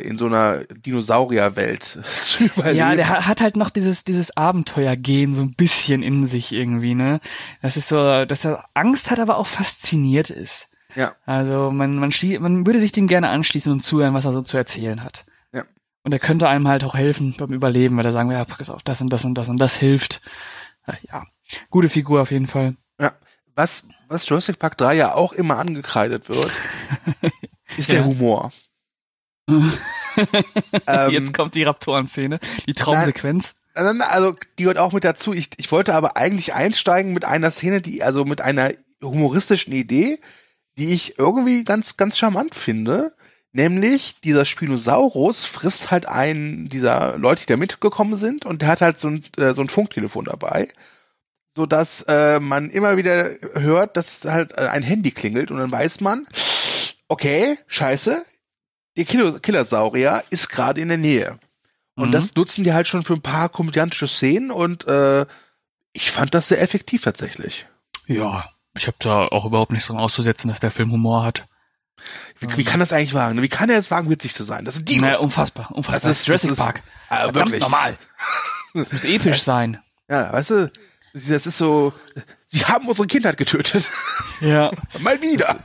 [0.00, 1.82] in so einer Dinosaurierwelt
[2.24, 2.76] zu überleben.
[2.78, 6.94] Ja, der ha- hat halt noch dieses, dieses Abenteuergehen so ein bisschen in sich irgendwie,
[6.94, 7.20] ne?
[7.62, 10.68] Das ist so, dass er Angst hat, aber auch fasziniert ist.
[10.94, 11.14] Ja.
[11.26, 12.10] Also man, man,
[12.40, 15.26] man würde sich dem gerne anschließen und zuhören, was er so zu erzählen hat.
[15.52, 15.64] Ja.
[16.04, 18.82] Und er könnte einem halt auch helfen beim Überleben, weil er sagen, ja, pass auf,
[18.82, 20.22] das und das und das und das hilft.
[21.10, 21.24] Ja,
[21.68, 22.76] gute Figur auf jeden Fall.
[23.54, 26.50] was, was Jurassic Park 3 ja auch immer angekreidet wird,
[27.76, 28.04] ist der Ja.
[28.04, 28.52] Humor.
[30.86, 33.54] Ähm, Jetzt kommt die Raptoren-Szene, die Traumsequenz.
[33.74, 35.32] Nein, Also, die gehört auch mit dazu.
[35.32, 40.18] Ich, ich wollte aber eigentlich einsteigen mit einer Szene, die, also mit einer humoristischen Idee,
[40.78, 43.14] die ich irgendwie ganz, ganz charmant finde.
[43.52, 48.80] Nämlich, dieser Spinosaurus frisst halt einen dieser Leute, die da mitgekommen sind, und der hat
[48.80, 50.68] halt so ein, äh, so ein Funktelefon dabei.
[51.56, 56.00] So dass äh, man immer wieder hört, dass halt ein Handy klingelt und dann weiß
[56.02, 56.26] man,
[57.08, 58.24] okay, scheiße,
[58.96, 61.38] der Killer Killersaurier ist gerade in der Nähe.
[61.94, 62.12] Und Mhm.
[62.12, 65.24] das nutzen die halt schon für ein paar komödiantische Szenen und äh,
[65.92, 67.66] ich fand das sehr effektiv tatsächlich.
[68.06, 68.44] Ja,
[68.76, 71.44] ich habe da auch überhaupt nichts dran auszusetzen, dass der Film Humor hat.
[72.38, 73.40] Wie, wie kann das eigentlich wagen?
[73.40, 74.66] Wie kann er es wagen, witzig zu sein?
[74.66, 75.02] Das sind Dinos.
[75.02, 76.10] Naja, unfassbar, unfassbar.
[76.10, 76.82] Das ist- Jurassic das ist- Park.
[77.08, 77.60] äh, wirklich.
[77.62, 77.96] normal.
[78.74, 79.78] Das muss episch sein.
[80.10, 80.70] Ja, weißt du,
[81.14, 81.94] das ist so,
[82.46, 83.90] sie haben unsere Kindheit getötet.
[84.40, 84.70] Ja.
[84.98, 85.58] Mal wieder.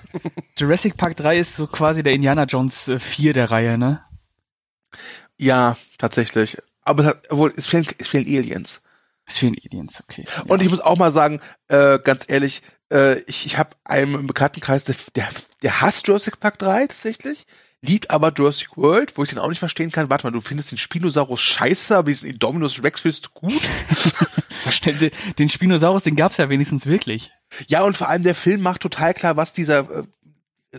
[0.57, 4.03] Jurassic Park 3 ist so quasi der Indiana Jones äh, 4 der Reihe, ne?
[5.37, 6.57] Ja, tatsächlich.
[6.83, 8.81] Aber es, hat, obwohl, es fehlen, es fehlen Aliens.
[9.25, 10.25] Es fehlen Aliens, okay.
[10.27, 10.43] Ja.
[10.43, 14.27] Und ich muss auch mal sagen, äh, ganz ehrlich, äh, ich, ich habe einen im
[14.27, 15.29] Bekanntenkreis, der, der,
[15.61, 17.45] der hasst Jurassic Park 3 tatsächlich,
[17.81, 20.71] liebt aber Jurassic World, wo ich dann auch nicht verstehen kann, warte mal, du findest
[20.71, 23.61] den Spinosaurus scheiße, aber diesen Indominus Rex findest du gut?
[24.85, 27.31] den, den Spinosaurus, den gab's ja wenigstens wirklich.
[27.67, 30.03] ja, und vor allem der Film macht total klar, was dieser äh,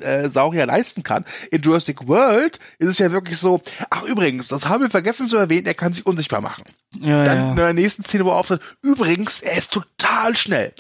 [0.00, 1.24] äh, Saurier leisten kann.
[1.50, 3.60] In Jurassic World ist es ja wirklich so,
[3.90, 6.64] ach übrigens, das haben wir vergessen zu erwähnen, er kann sich unsichtbar machen.
[7.00, 7.64] Ja, Dann in ja.
[7.64, 10.72] der nächsten Szene, wo er auftritt, übrigens, er ist total schnell.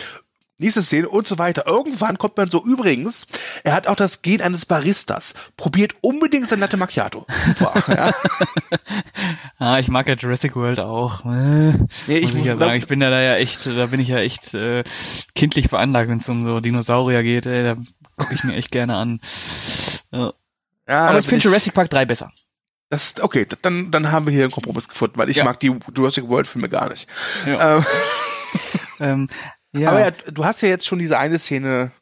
[0.62, 1.66] Nächste Szene und so weiter.
[1.66, 3.26] Irgendwann kommt man so, übrigens,
[3.64, 5.34] er hat auch das Gen eines Baristas.
[5.56, 7.26] Probiert unbedingt sein Latte Macchiato.
[7.46, 8.12] Super, ja.
[9.58, 11.24] Ah, ich mag ja Jurassic World auch.
[11.24, 11.72] Äh,
[12.06, 14.08] Nee, ich muss ich ja sagen, ich bin ja da ja echt, da bin ich
[14.08, 14.82] ja echt äh,
[15.34, 17.46] kindlich veranlagt, wenn es um so Dinosaurier geht.
[17.46, 17.76] Ey, da
[18.16, 19.20] gucke ich mir echt gerne an.
[20.10, 20.32] Ja.
[20.88, 22.32] ja Aber ich finde Jurassic Park 3 besser.
[22.90, 25.44] das, okay, dann, dann haben wir hier einen Kompromiss gefunden, weil ich Ja.
[25.44, 27.08] mag die Jurassic World Filme gar nicht.
[27.46, 27.76] Ja.
[27.78, 27.84] Ähm,
[29.00, 29.28] Ähm,
[29.74, 31.92] ja, Aber ja, du hast ja jetzt schon diese eine Szene,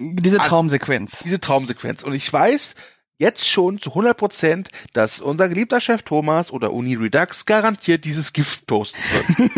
[0.00, 1.20] diese an- Traumsequenz.
[1.24, 2.02] diese Traumsequenz.
[2.02, 2.74] Und ich weiß,
[3.18, 8.32] jetzt schon zu 100 Prozent, dass unser geliebter Chef Thomas oder Uni Redux garantiert dieses
[8.32, 9.50] Gift posten wird.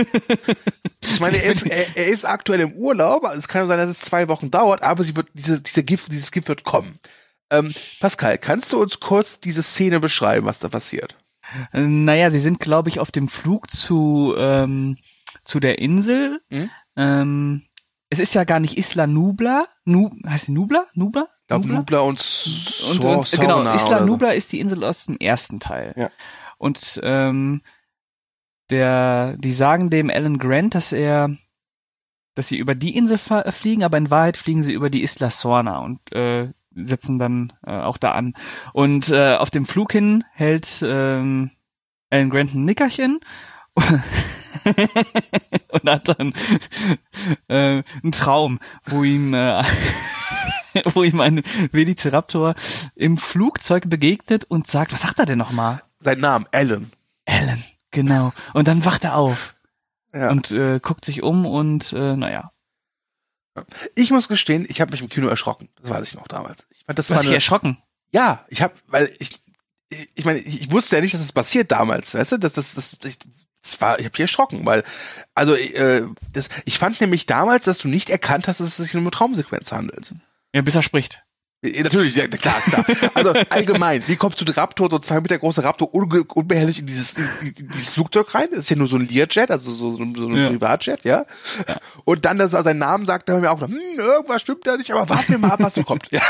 [1.00, 3.90] ich meine, er ist, er, er ist aktuell im Urlaub, also es kann sein, dass
[3.90, 6.98] es zwei Wochen dauert, aber sie wird, diese, diese Gift, dieses Gift wird kommen.
[7.50, 11.16] Ähm, Pascal, kannst du uns kurz diese Szene beschreiben, was da passiert?
[11.72, 14.96] Naja, sie sind, glaube ich, auf dem Flug zu, ähm,
[15.44, 16.40] zu der Insel.
[16.48, 16.70] Mhm.
[16.96, 17.62] Ähm,
[18.10, 19.66] es ist ja gar nicht Isla Nubla.
[19.84, 20.86] Nu, heißt sie Nubla?
[20.94, 21.28] Nubla?
[21.42, 21.78] Ich glaube, Nubla?
[21.78, 22.10] Nubla und,
[22.90, 24.06] Und, so, und genau, Sauna Isla oder so.
[24.06, 25.94] Nubla ist die Insel aus dem ersten Teil.
[25.96, 26.10] Ja.
[26.58, 27.62] Und ähm,
[28.70, 31.36] der, die sagen dem Alan Grant, dass er,
[32.34, 35.30] dass sie über die Insel fa- fliegen, aber in Wahrheit fliegen sie über die Isla
[35.30, 38.34] Sorna und äh, setzen dann äh, auch da an.
[38.72, 41.50] Und äh, auf dem Flug hin hält ähm,
[42.10, 43.20] Alan Grant ein Nickerchen
[45.70, 46.34] und hat dann
[47.48, 49.62] äh, einen Traum, wo ihm äh,
[50.94, 52.54] wo ihm ein Velociraptor
[52.94, 55.82] im Flugzeug begegnet und sagt, was sagt er denn nochmal?
[56.00, 56.90] Sein Name, Alan.
[57.26, 58.32] Alan, genau.
[58.54, 59.56] Und dann wacht er auf
[60.14, 60.30] Ja.
[60.30, 62.52] und äh, guckt sich um und äh, naja.
[63.94, 65.68] Ich muss gestehen, ich habe mich im Kino erschrocken.
[65.80, 66.66] Das weiß ich noch damals.
[66.70, 67.76] Ich fand, das Du war eine, erschrocken.
[68.10, 69.42] Ja, ich habe, weil ich,
[70.14, 72.38] ich meine, ich wusste ja nicht, dass das passiert damals, weißt du?
[72.38, 73.18] Das, das, das, ich,
[73.62, 74.82] das war, ich habe mich erschrocken, weil,
[75.34, 78.94] also, äh, das, ich fand nämlich damals, dass du nicht erkannt hast, dass es sich
[78.94, 80.14] um eine Traumsequenz handelt.
[80.54, 81.22] Ja, bis er spricht.
[81.62, 82.84] Äh, Natürlich, ja, klar, klar.
[83.14, 86.86] Also allgemein, wie kommst du der Raptor, so zwei Meter großer Raptor, unge unbehelligt in
[86.86, 88.48] dieses, in, in dieses Flugzeug rein?
[88.50, 90.48] Das ist ja nur so ein Learjet, also so, so, so ein Ja.
[90.48, 91.24] Privatjet, ja?
[92.04, 94.66] Und dann, dass er seinen Namen sagt, da haben wir auch gedacht, hm, irgendwas stimmt
[94.66, 96.08] da nicht, aber warten wir mal ab, was so kommt.
[96.10, 96.22] Ja.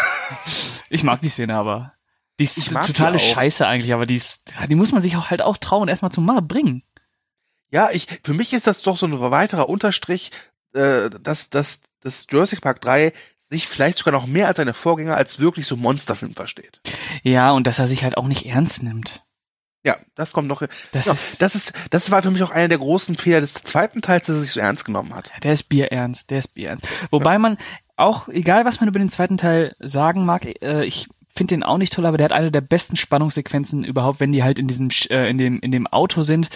[0.90, 1.95] Ich mag die Szene aber.
[2.38, 3.18] Die ist Ich mag totale.
[3.18, 6.27] Scheiße eigentlich, aber die ist, die muss man sich auch halt auch trauen, erstmal zum
[6.27, 6.83] Mal bringen.
[7.73, 10.31] Ja, ich, für mich ist das doch so ein weiterer Unterstrich,
[10.75, 15.17] äh, dass, dass, dass Jurassic Park 3 sich vielleicht sogar noch mehr als seine Vorgänger
[15.17, 16.81] als wirklich so Monsterfilm versteht.
[17.23, 19.23] Ja, und dass er sich halt auch nicht ernst nimmt.
[19.85, 20.63] Ja, das kommt noch.
[20.93, 23.55] Das ja, ist, das ist, das war für mich auch einer der großen Fehler des
[23.55, 25.33] zweiten Teils, dass er sich so ernst genommen hat.
[25.43, 26.87] der ist bierernst, der ist bierernst.
[27.11, 27.59] Wobei man
[27.97, 31.79] auch, egal was man über den zweiten Teil sagen mag, äh, ich finde den auch
[31.79, 34.91] nicht toll, aber der hat eine der besten Spannungssequenzen überhaupt, wenn die halt in diesem,
[35.11, 36.49] äh, in dem, in dem Auto sind,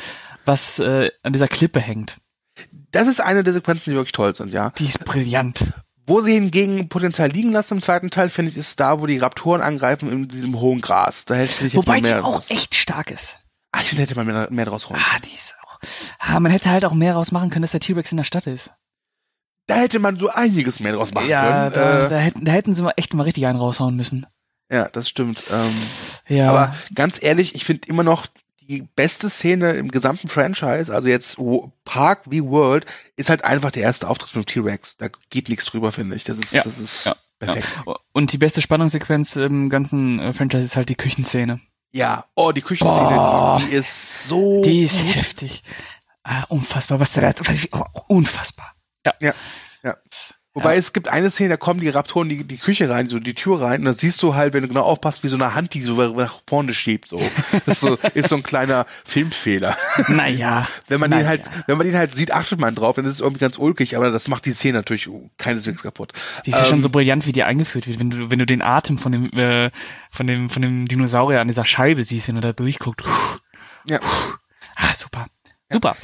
[0.46, 2.16] was äh, an dieser Klippe hängt.
[2.92, 4.70] Das ist eine der Sequenzen, die wirklich toll sind, ja.
[4.78, 5.66] Die ist brillant.
[6.06, 9.18] Wo sie hingegen Potenzial liegen lassen im zweiten Teil, finde ich, ist da, wo die
[9.18, 11.24] Raptoren angreifen in diesem hohen Gras.
[11.24, 12.50] Da hätte ich Wobei mal die mehr auch draus.
[12.50, 13.40] echt stark ist.
[13.72, 15.00] Ah, ich finde, hätte man mehr, mehr draus holen.
[15.04, 15.78] Ah, die ist auch.
[16.20, 18.46] Ah, man hätte halt auch mehr raus machen können, dass der T-Rex in der Stadt
[18.46, 18.70] ist.
[19.66, 21.74] Da hätte man so einiges mehr draus machen ja, können.
[21.74, 24.26] da, äh, da, hätten, da hätten sie mal echt mal richtig einen raushauen müssen.
[24.70, 25.42] ja, das stimmt.
[25.52, 26.48] Ähm, Ja.
[26.50, 28.26] Aber ganz ehrlich, ich finde immer noch
[28.66, 31.37] die beste Szene im gesamten Franchise, also jetzt
[31.85, 34.96] Park wie World, ist halt einfach der erste Auftritt von T-Rex.
[34.96, 36.24] Da geht nichts drüber, finde ich.
[36.24, 37.68] Das ist, Ja, das ist ja, perfekt.
[38.12, 41.61] Und die beste Spannungssequenz im ganzen äh, Franchise ist halt die Küchenszene.
[41.92, 42.26] Ja.
[42.35, 44.62] Oh, die Küchenszene, die, die ist so.
[44.62, 45.62] Die ist heftig.
[46.22, 48.74] Ah, unfassbar, was der da, oh, unfassbar.
[49.20, 49.94] Ja.
[50.56, 50.78] Wobei Ja.
[50.78, 53.60] es gibt eine Szene, da kommen die Raptoren die, die Küche rein, so die Tür
[53.60, 55.82] rein, und da siehst du halt, wenn du genau aufpasst, wie so eine Hand, die
[55.82, 57.20] so nach vorne schiebt, so.
[57.66, 59.76] Das ist so, ist so ein kleiner Filmfehler.
[60.08, 60.66] Naja.
[60.88, 61.22] Wenn man naja.
[61.24, 63.58] den halt, wenn man den halt sieht, achtet man drauf, dann ist es irgendwie ganz
[63.58, 66.14] ulkig, aber das macht die Szene natürlich keineswegs kaputt.
[66.46, 68.46] Die ist ja schon Ähm, so brillant, wie die eingeführt wird, wenn du, wenn du
[68.46, 69.70] den Atem von dem, äh,
[70.10, 73.04] von dem, von dem Dinosaurier an dieser Scheibe siehst, wenn er da durchguckt.
[73.86, 74.00] Ja.
[74.74, 75.26] Ah, super.
[75.70, 75.96] Super.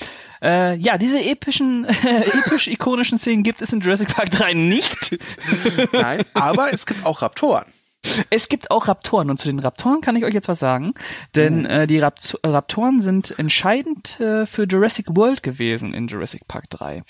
[0.42, 1.84] Äh, ja, diese epischen,
[2.44, 5.18] episch-ikonischen Szenen gibt es in Jurassic Park 3 nicht.
[5.92, 7.66] Nein, aber es gibt auch Raptoren.
[8.30, 10.94] Es gibt auch Raptoren und zu den Raptoren kann ich euch jetzt was sagen,
[11.36, 16.68] denn äh, die Rapt Raptoren sind entscheidend äh, für Jurassic World gewesen in Jurassic Park
[16.70, 17.04] 3.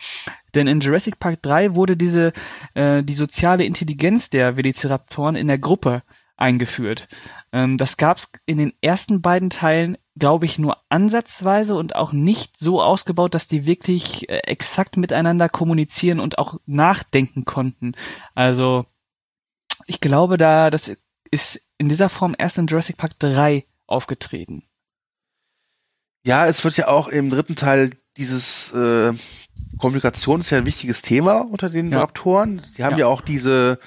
[0.55, 2.35] Denn in Jurassic Park 3 wurde diese
[2.75, 6.03] äh, die soziale Intelligenz der Velociraptoren in der Gruppe
[6.37, 7.09] eingeführt.
[7.53, 12.13] Ähm, das gab es in den ersten beiden Teilen, glaube ich, nur ansatzweise und auch
[12.13, 17.95] nicht so ausgebaut, dass die wirklich äh, exakt miteinander kommunizieren und auch nachdenken konnten.
[18.35, 18.85] Also
[19.87, 20.93] ich glaube, da das
[21.31, 24.65] ist in dieser Form erst in Jurassic Park 3 aufgetreten.
[26.25, 29.13] Ja, es wird ja auch im dritten Teil dieses äh,
[29.79, 32.01] Kommunikation ist ja ein wichtiges Thema unter den Ja.
[32.01, 32.63] Raptoren.
[32.77, 33.01] Die haben Ja.
[33.01, 33.79] ja, auch diese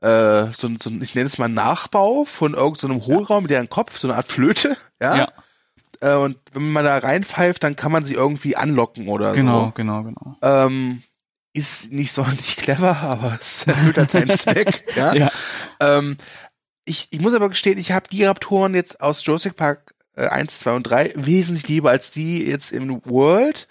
[0.00, 4.08] äh, so, so, ich nenne es mal Nachbau von irgendeinem Hohlraum mit deren Kopf, so
[4.08, 5.16] eine Art Flöte, ja.
[5.16, 5.32] Ja.
[6.00, 9.72] Äh, und wenn man da reinpfeift, dann kann man sie irgendwie anlocken oder Genau, so.
[9.72, 10.36] genau, genau.
[10.42, 11.02] Ähm,
[11.52, 14.84] ist nicht so nicht clever, aber es erfüllt halt seinen Zweck.
[14.96, 15.14] Ja.
[15.14, 15.30] Ja.
[15.80, 16.16] Ähm,
[16.84, 20.60] ich, ich muss aber gestehen, ich habe die Raptoren jetzt aus Jurassic Park äh, 1,
[20.60, 23.68] 2 und 3 wesentlich lieber als die jetzt im World,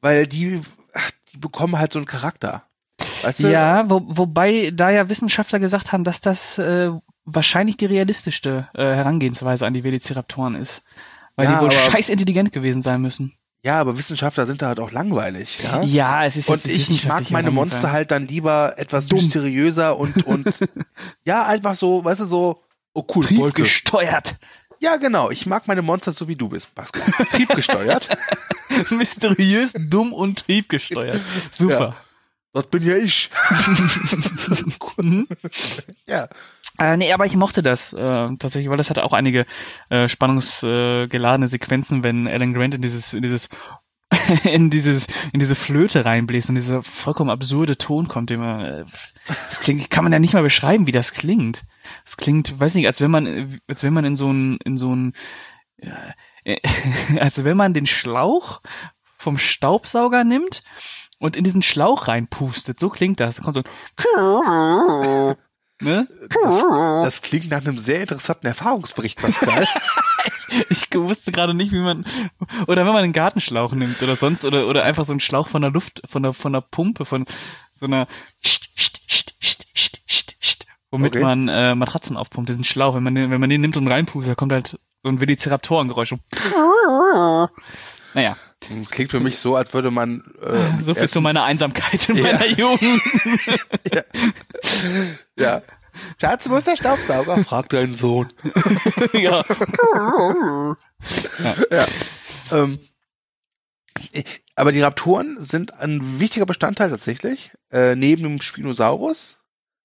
[0.00, 0.60] weil die,
[0.94, 2.62] ach, die bekommen halt so einen Charakter.
[3.22, 3.50] Weißt du?
[3.50, 6.90] Ja, wo, wobei da ja Wissenschaftler gesagt haben, dass das äh,
[7.24, 10.82] wahrscheinlich die realistischste äh, Herangehensweise an die Velociraptoren ist.
[11.36, 13.32] Weil Ja, die wohl scheiß intelligent gewesen sein müssen.
[13.64, 15.58] Ja, aber Wissenschaftler sind da halt auch langweilig.
[15.62, 19.20] Ja, Ja, es ist Und ich, ich mag meine Monster halt dann lieber etwas Dumm.
[19.20, 20.60] mysteriöser und, und
[21.24, 23.62] ja, einfach so, weißt du, so, oh cool, Beute.
[23.62, 24.36] gesteuert.
[24.80, 25.30] Ja, genau.
[25.30, 27.10] Ich mag meine Monster so wie du bist, Pascal.
[27.30, 28.08] Triebgesteuert.
[28.90, 31.22] Mysteriös, dumm und triebgesteuert.
[31.50, 31.96] Super.
[32.52, 33.30] Das bin ja ich.
[34.96, 35.26] Mhm.
[36.06, 36.28] ja.
[36.78, 37.96] Äh, nee, aber ich mochte das äh,
[38.38, 39.46] tatsächlich, weil das hatte auch einige
[39.90, 43.48] äh, spannungsgeladene äh, Sequenzen, wenn Alan Grant in dieses, in dieses
[44.44, 48.84] in dieses in diese Flöte reinbläst und dieser vollkommen absurde Ton kommt, den man äh,
[49.48, 51.64] das klingt kann man ja nicht mal beschreiben, wie das klingt.
[52.04, 54.94] Das klingt, weiß nicht, als wenn man als wenn man in so ein in so
[54.94, 55.14] ein
[56.44, 56.58] äh,
[57.18, 58.60] als wenn man den Schlauch
[59.16, 60.62] vom Staubsauger nimmt
[61.18, 62.78] und in diesen Schlauch reinpustet.
[62.78, 63.36] So klingt das.
[63.36, 65.36] Da kommt so ein
[65.80, 66.08] ne?
[66.42, 66.64] Das,
[67.04, 69.66] das klingt nach einem sehr interessanten Erfahrungsbericht, Pascal.
[70.68, 72.06] Ich wusste gerade nicht, wie man
[72.68, 75.62] oder wenn man einen Gartenschlauch nimmt oder sonst oder oder einfach so einen Schlauch von
[75.62, 77.26] der Luft von der von der Pumpe von
[77.72, 78.06] so einer
[80.90, 81.24] womit Okay.
[81.24, 84.30] man äh, Matratzen aufpumpt, diesen Schlauch, wenn man den, wenn man den nimmt und reinpustet,
[84.30, 86.14] da kommt halt so ein Velociraptorengeräusch.
[88.14, 88.36] Naja,
[88.90, 92.24] Klingt für mich so, als würde man äh, so viel zu meiner Einsamkeit in Ja.
[92.24, 93.02] meiner Jugend.
[95.38, 95.62] Ja.
[96.20, 97.36] Schatz, wo ist der Staubsauger?
[97.44, 98.28] Fragt dein Sohn.
[99.12, 99.44] ja.
[101.70, 101.86] ja.
[102.50, 102.80] Ähm,
[104.56, 109.38] aber die Raptoren sind ein wichtiger Bestandteil tatsächlich, äh, neben dem Spinosaurus.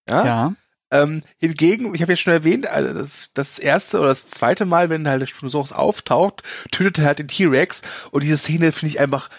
[0.09, 0.25] Ja.
[0.25, 0.53] ja.
[0.91, 4.89] Ähm, hingegen, ich habe ja schon erwähnt, also das, das erste oder das zweite Mal,
[4.89, 8.99] wenn halt der Spinosaurus auftaucht, tötet er halt den T-Rex und diese Szene finde ich
[8.99, 9.29] einfach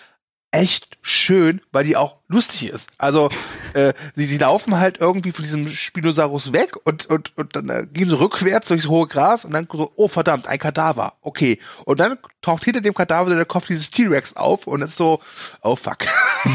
[0.53, 2.91] echt schön, weil die auch lustig ist.
[2.99, 3.31] Also
[3.75, 7.87] äh, sie, sie laufen halt irgendwie von diesem Spinosaurus weg und und und dann äh,
[7.93, 11.15] gehen sie rückwärts durchs hohe Gras und dann so, oh verdammt, ein Kadaver.
[11.21, 11.61] Okay.
[11.85, 15.21] Und dann taucht hinter dem Kadaver der Kopf dieses T-Rex auf und es ist so,
[15.63, 15.99] oh fuck.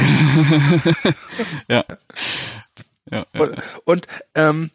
[1.67, 1.85] Ja.
[3.11, 3.39] Ja, ja.
[3.39, 3.55] Und,
[3.85, 4.71] und ähm,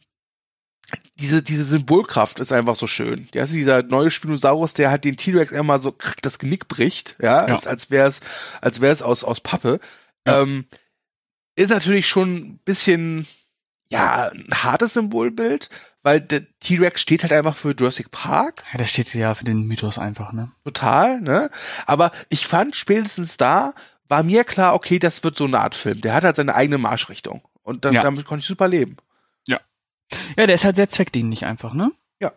[1.20, 3.28] diese, diese Symbolkraft ist einfach so schön.
[3.34, 7.46] Ja, ist dieser neue Spinosaurus, der halt den T-Rex immer so das Genick bricht, ja,
[7.46, 7.54] Ja.
[7.54, 8.20] als, als wäre es,
[8.60, 9.80] als wäre es aus, aus Pappe.
[10.26, 10.42] Ja.
[10.42, 10.66] Ähm,
[11.56, 13.26] ist natürlich schon ein bisschen,
[13.92, 15.68] ja, ein hartes Symbolbild,
[16.02, 19.62] weil der T-Rex steht halt einfach für Jurassic Park, ja, das steht ja für den
[19.66, 20.50] Mythos einfach, ne?
[20.64, 21.50] total, ne?
[21.86, 23.74] Aber ich fand spätestens da,
[24.08, 26.00] war mir klar, okay, das wird so eine Art Film.
[26.00, 27.42] Der hat halt seine eigene Marschrichtung.
[27.62, 28.02] Und da, Ja.
[28.02, 28.96] damit konnte ich super leben.
[30.36, 31.92] Ja, der ist halt sehr zweckdienlich einfach, ne?
[32.20, 32.32] Ja.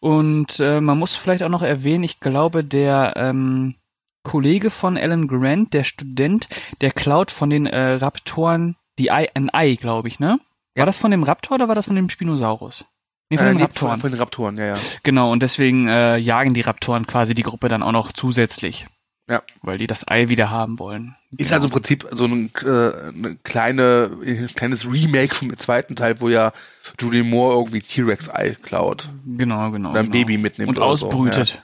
[0.00, 3.76] Und äh, man muss vielleicht auch noch erwähnen, ich glaube, der ähm,
[4.24, 6.48] Kollege von Alan Grant, der Student,
[6.80, 10.38] der klaut von den äh, Raptoren die Ei, ein Ei, glaube ich, ne?
[10.76, 10.80] Ja.
[10.82, 12.84] War das von dem Raptor oder war das von dem Spinosaurus?
[13.30, 13.92] Nee, von Äh, den nee, Raptoren.
[13.92, 14.76] Von, von den Raptoren, ja, ja.
[15.02, 18.86] Genau, und deswegen äh, jagen die Raptoren quasi die Gruppe dann auch noch zusätzlich.
[19.32, 19.42] Ja.
[19.62, 21.16] Weil die das Ei wieder haben wollen.
[21.30, 21.54] Ist Genau.
[21.54, 26.28] also im Prinzip so ein, äh, eine kleine, ein kleines Remake vom zweiten Teil, wo
[26.28, 26.52] ja
[27.00, 29.08] Julie Moore irgendwie T-Rex-Ei klaut.
[29.24, 29.92] Genau, genau.
[29.92, 30.18] Oder ein genau.
[30.18, 31.62] Baby mitnimmt Und oder so, ausbrütet.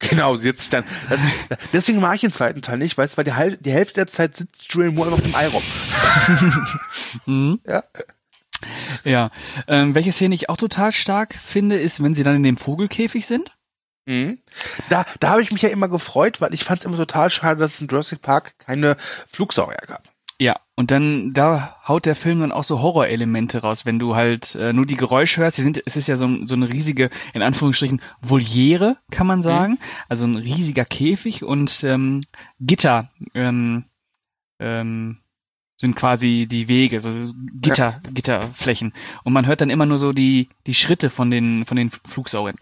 [0.00, 0.82] Genau, sie sitzt dann.
[1.08, 1.20] Das,
[1.72, 4.34] deswegen mag ich den zweiten Teil nicht, weißt du, weil die, die Hälfte der Zeit
[4.34, 5.62] sitzt Julie Moore einfach auf dem Ei rum.
[7.26, 7.60] Mhm.
[7.64, 7.84] Ja.
[9.04, 9.30] Ja.
[9.68, 13.24] Ähm, welche Szene ich auch total stark finde, ist, wenn sie dann in dem Vogelkäfig
[13.24, 13.52] sind.
[14.06, 14.38] Mhm.
[14.88, 17.60] Da, da habe ich mich ja immer gefreut, weil ich fand es immer total schade,
[17.60, 18.96] dass es in Jurassic Park keine
[19.28, 20.14] Flugsaurier gab.
[20.40, 24.56] Ja, und dann, da haut der Film dann auch so Horrorelemente raus, wenn du halt
[24.56, 25.56] äh, nur die Geräusche hörst.
[25.56, 29.78] Sie sind, es ist ja so, so eine riesige, in Anführungsstrichen, Voliere, kann man sagen.
[30.08, 32.22] Also ein riesiger Käfig und ähm,
[32.58, 33.84] Gitter ähm,
[34.58, 35.18] ähm,
[35.76, 37.10] sind quasi die Wege, so
[37.54, 38.92] Gitter, Gitterflächen.
[39.22, 42.56] Und man hört dann immer nur so die, die Schritte von den, von den Flugsauriern.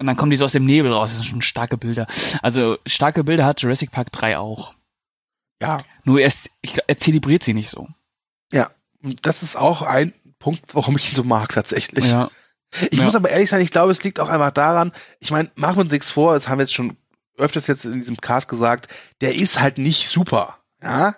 [0.00, 1.10] Und dann kommen die so aus dem Nebel raus.
[1.10, 2.06] Das sind schon starke Bilder.
[2.42, 4.74] Also starke Bilder hat Jurassic Park 3 auch.
[5.62, 6.32] Ja, Nur er,
[6.62, 7.86] ich, er zelebriert sie nicht so.
[9.02, 12.06] und das ist auch ein Punkt, warum ich ihn so mag tatsächlich.
[12.10, 12.30] Ja.
[12.90, 13.04] Ich Ja.
[13.04, 15.80] muss aber ehrlich sein, ich glaube, es liegt auch einfach daran, ich meine, machen wir
[15.82, 16.96] uns nichts vor, das haben wir jetzt schon
[17.36, 18.88] öfters jetzt in diesem Cast gesagt,
[19.22, 21.16] der ist halt nicht super, ja.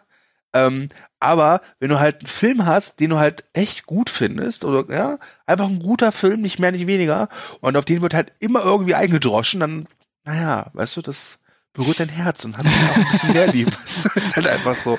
[0.55, 0.89] Ähm,
[1.23, 5.18] aber wenn du halt einen Film hast, den du halt echt gut findest, oder ja,
[5.47, 7.29] einfach ein guter Film, nicht mehr, nicht weniger,
[7.61, 9.87] und auf den wird halt immer irgendwie eingedroschen, dann,
[10.25, 11.39] naja, weißt du, das
[11.75, 13.70] berührt dein Herz und hast dann auch ein bisschen mehr lieb.
[13.85, 14.99] Das ist halt einfach so.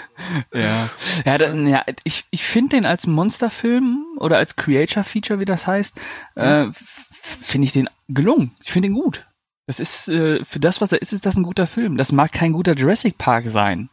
[0.53, 0.89] Ja,
[1.24, 5.95] ja, dann, ja ich, ich finde den als Monsterfilm oder als Creature-Feature, wie das heißt,
[6.36, 7.05] äh, f-
[7.41, 8.55] finde ich den gelungen.
[8.63, 9.28] Ich finde den gut.
[9.67, 11.95] Das ist, äh, für das, was er ist, ist das ein guter Film.
[11.97, 13.89] Das mag kein guter Jurassic Park sein.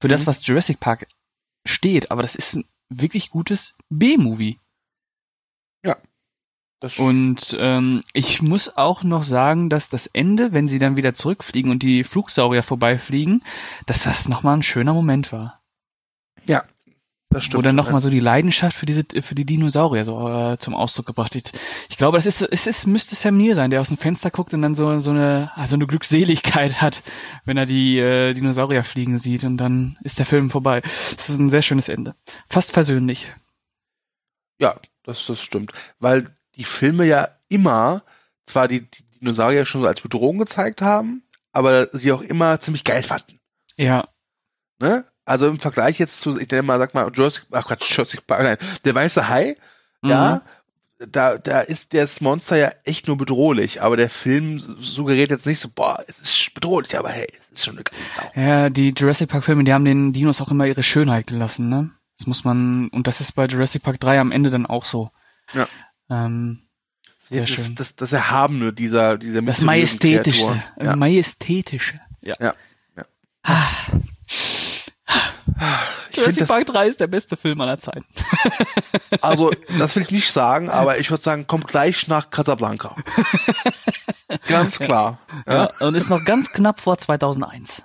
[0.00, 0.26] Für das, Mhm.
[0.26, 1.06] was Jurassic Park
[1.66, 4.60] steht, aber das ist ein wirklich gutes B-Movie.
[5.84, 5.96] Ja.
[6.98, 11.70] Und ähm, ich muss auch noch sagen, dass das Ende, wenn sie dann wieder zurückfliegen
[11.70, 13.42] und die Flugsaurier vorbeifliegen,
[13.86, 15.62] dass das nochmal ein schöner Moment war.
[16.46, 16.64] ja,
[17.34, 17.66] das stimmt.
[17.66, 21.34] dann nochmal so die Leidenschaft für diese, für die Dinosaurier so äh, zum Ausdruck gebracht
[21.34, 21.52] wird.
[21.90, 24.30] Ich glaube, das ist, so- es ist, müsste Sam Neill sein, der aus dem Fenster
[24.30, 27.02] guckt und dann so, so eine, ah, so eine Glückseligkeit hat,
[27.44, 30.80] wenn er die äh, Dinosaurier fliegen sieht und dann ist der Film vorbei.
[31.16, 32.14] Das ist ein sehr schönes Ende.
[32.48, 33.32] Fast versöhnlich.
[34.60, 35.72] Ja, das, das stimmt.
[35.98, 38.02] Weil die Filme ja immer
[38.46, 41.22] zwar die, die Dinosaurier schon so als Bedrohung gezeigt haben,
[41.52, 43.38] aber sie auch immer ziemlich geil fanden.
[43.76, 44.08] Ja,
[44.80, 45.04] Ne?
[45.24, 48.42] Also im Vergleich jetzt zu, ich nenne mal, sag mal, Jurassic, ach Gott, Jurassic Park,
[48.42, 49.54] nein, der weiße Hai,
[50.02, 50.42] ja,
[50.98, 55.60] da, da ist das Monster ja echt nur bedrohlich, aber der Film suggeriert jetzt nicht
[55.60, 57.84] so, boah, es ist bedrohlich, aber hey, es ist schon eine
[58.16, 58.40] Sau.
[58.40, 61.90] Ja, die Jurassic Park Filme, die haben den Dinos auch immer ihre Schönheit gelassen, ne?
[62.18, 65.10] Das muss man, und das ist bei Jurassic Park 3 am Ende dann auch so.
[65.52, 65.66] Ja.
[66.08, 66.62] Ähm,
[67.28, 67.74] sehr das, schön.
[67.74, 70.62] Das, das Erhabene dieser, dieser Das Majestätische.
[70.80, 70.94] Ja.
[70.94, 72.00] Majestätische.
[72.20, 72.36] Ja.
[72.38, 72.54] Ja,
[72.96, 73.04] ja.
[73.42, 73.66] Ah,
[76.10, 78.06] Ich Jurassic das, Park 3 ist der beste Film aller Zeiten.
[79.20, 82.94] also, das will ich nicht sagen, aber ich würde sagen, kommt gleich nach Casablanca.
[84.46, 85.18] Ganz klar.
[85.46, 85.70] Ja.
[85.80, 87.82] Und ist noch ganz knapp vor 2001.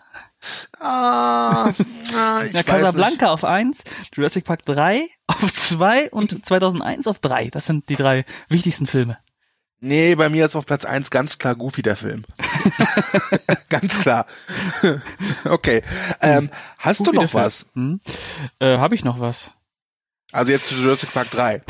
[0.80, 1.72] Ah,
[2.15, 7.20] ah, ich Ja, weiß Casablanca auf 1, Jurassic Park 3 auf 2 und 2001 auf
[7.20, 7.49] 3.
[7.49, 9.17] Das sind die drei wichtigsten Filme.
[9.82, 12.26] Nee, bei mir ist auf Platz eins ganz klar Goofy der Film.
[13.70, 14.26] ganz klar.
[15.46, 15.84] okay.
[16.22, 17.66] Ähm, hast Goofy du noch was?
[17.74, 18.02] Hm?
[18.60, 19.52] Äh, Habe ich noch was?
[20.32, 21.62] Also jetzt zu Jurassic Park 3.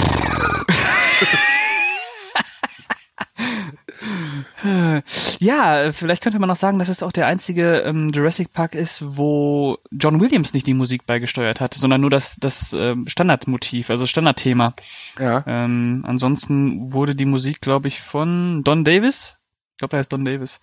[5.39, 9.03] Ja, vielleicht könnte man noch sagen, dass es auch der einzige ähm, Jurassic Park ist,
[9.05, 14.05] wo John Williams nicht die Musik beigesteuert hat, sondern nur das, das ähm, Standardmotiv, also
[14.05, 14.73] Standardthema.
[15.17, 15.43] Ja.
[15.47, 19.39] Ähm, ansonsten wurde die Musik, glaube ich, von Don Davis.
[19.73, 20.59] Ich glaube, er heißt Don Davis.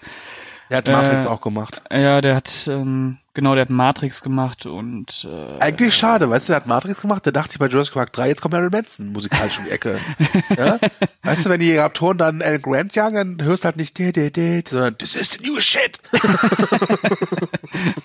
[0.70, 1.82] Der hat Matrix Äh, auch gemacht.
[1.90, 6.52] Ja, der hat, ähm, genau, der hat Matrix gemacht und äh, Eigentlich schade, weißt du,
[6.52, 9.12] der hat Matrix gemacht, da dachte ich bei Jurassic Park 3, jetzt kommt Marilyn Manson
[9.12, 10.00] musikalisch um die Ecke.
[10.56, 10.80] ja?
[11.22, 14.10] Weißt du, wenn die Raptoren dann Alan Grant jagen, dann hörst du halt nicht de,
[14.10, 16.00] de, de, sondern this is the new shit.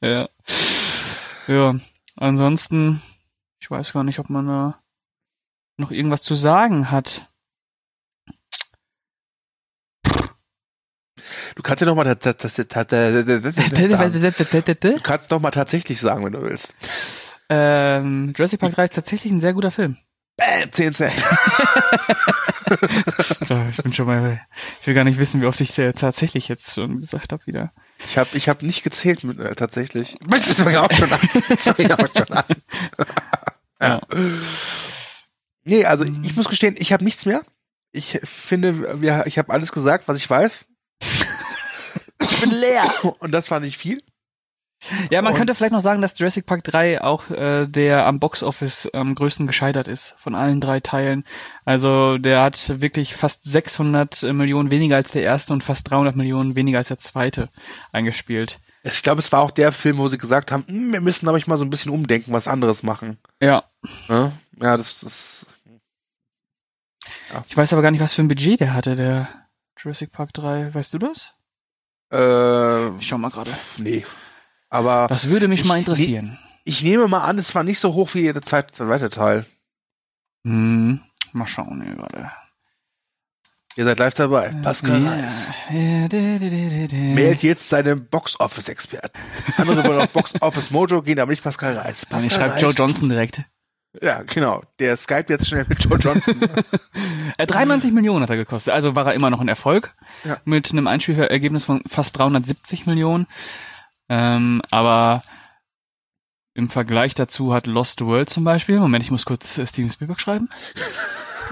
[0.00, 0.28] ja.
[1.46, 1.76] Ja,
[2.16, 3.00] ansonsten,
[3.60, 4.80] ich weiß gar nicht, ob man da
[5.76, 7.28] noch irgendwas zu sagen hat.
[11.56, 13.54] Du kannst ja noch mal das, das, das, das, das, das, das,
[13.88, 14.12] sagen.
[14.96, 16.74] Du kannst noch mal tatsächlich sagen, wenn du willst.
[17.48, 19.96] ähm, Jurassic Park 3 ist tatsächlich ein sehr guter Film.
[20.36, 21.14] Bam, 10 Cent.
[23.70, 24.40] Ich bin schon mal,
[24.80, 27.72] ich will gar nicht wissen, wie oft ich äh, tatsächlich jetzt schon gesagt habe wieder.
[28.06, 30.18] Ich habe ich hab nicht gezählt mit, äh, tatsächlich.
[30.28, 31.20] Das fängt ja auch schon an.
[31.48, 32.44] Das fängt auch schon an.
[33.80, 34.00] Ja.
[35.62, 37.42] Nee, also ich muss gestehen, ich habe nichts mehr.
[37.92, 40.64] Ich finde, wir, ich habe alles gesagt, was ich weiß.
[42.36, 42.84] Ich bin leer.
[43.18, 44.02] Und das war nicht viel.
[45.10, 48.20] Ja, man Und- könnte vielleicht noch sagen, dass Jurassic Park 3 auch äh, der am
[48.20, 51.24] Box Office am größten gescheitert ist von allen drei Teilen.
[51.64, 56.54] Also der hat wirklich fast 600 Millionen weniger als der erste und fast 300 Millionen
[56.56, 57.48] weniger als der zweite
[57.90, 58.60] eingespielt.
[58.82, 61.38] Ich glaube, es war auch der Film, wo sie gesagt haben, "Hm, wir müssen, glaube
[61.38, 63.18] ich, mal so ein bisschen umdenken, was anderes machen.
[63.42, 63.64] Ja,
[64.08, 64.30] Ja,
[64.60, 65.46] ja das ist.
[67.48, 69.28] ich weiß aber gar nicht, was für ein Budget der hatte, der
[69.80, 70.74] Jurassic Park 3.
[70.74, 71.32] Weißt du das?
[72.12, 73.50] Äh, Ich schau mal gerade.
[73.78, 74.04] nee.
[74.68, 76.38] Aber Das würde mich Ich- mal interessieren.
[76.64, 79.46] ich nehme mal an, es war nicht so hoch wie der zweite, zweite Teil.
[80.44, 81.00] Hm,
[81.32, 82.30] mal schauen hier gerade.
[83.76, 84.48] Ihr seid live dabei.
[84.62, 85.10] Pascal Ja.
[85.10, 85.48] Reis.
[85.70, 89.18] Mailt jetzt seinen Box-Office-Experten.
[89.58, 92.04] Andere wollen auf Box-Office-Mojo gehen, aber nicht Pascal Reis.
[92.04, 92.62] Ich Pascal schreibe Reis.
[92.62, 93.42] Joe Johnson direkt.
[94.00, 94.62] Ja, genau.
[94.78, 96.36] Der Skype jetzt schnell mit Joe Johnson.
[97.38, 99.94] Äh, 93 Millionen hat er gekostet, also war er immer noch ein Erfolg.
[100.24, 100.38] Ja.
[100.44, 103.26] Mit einem Einspielergebnis von fast 370 Millionen.
[104.08, 105.22] Ähm, aber
[106.54, 110.20] im Vergleich dazu hat Lost World zum Beispiel, Moment, ich muss kurz äh, Steven Spielberg
[110.20, 110.48] schreiben.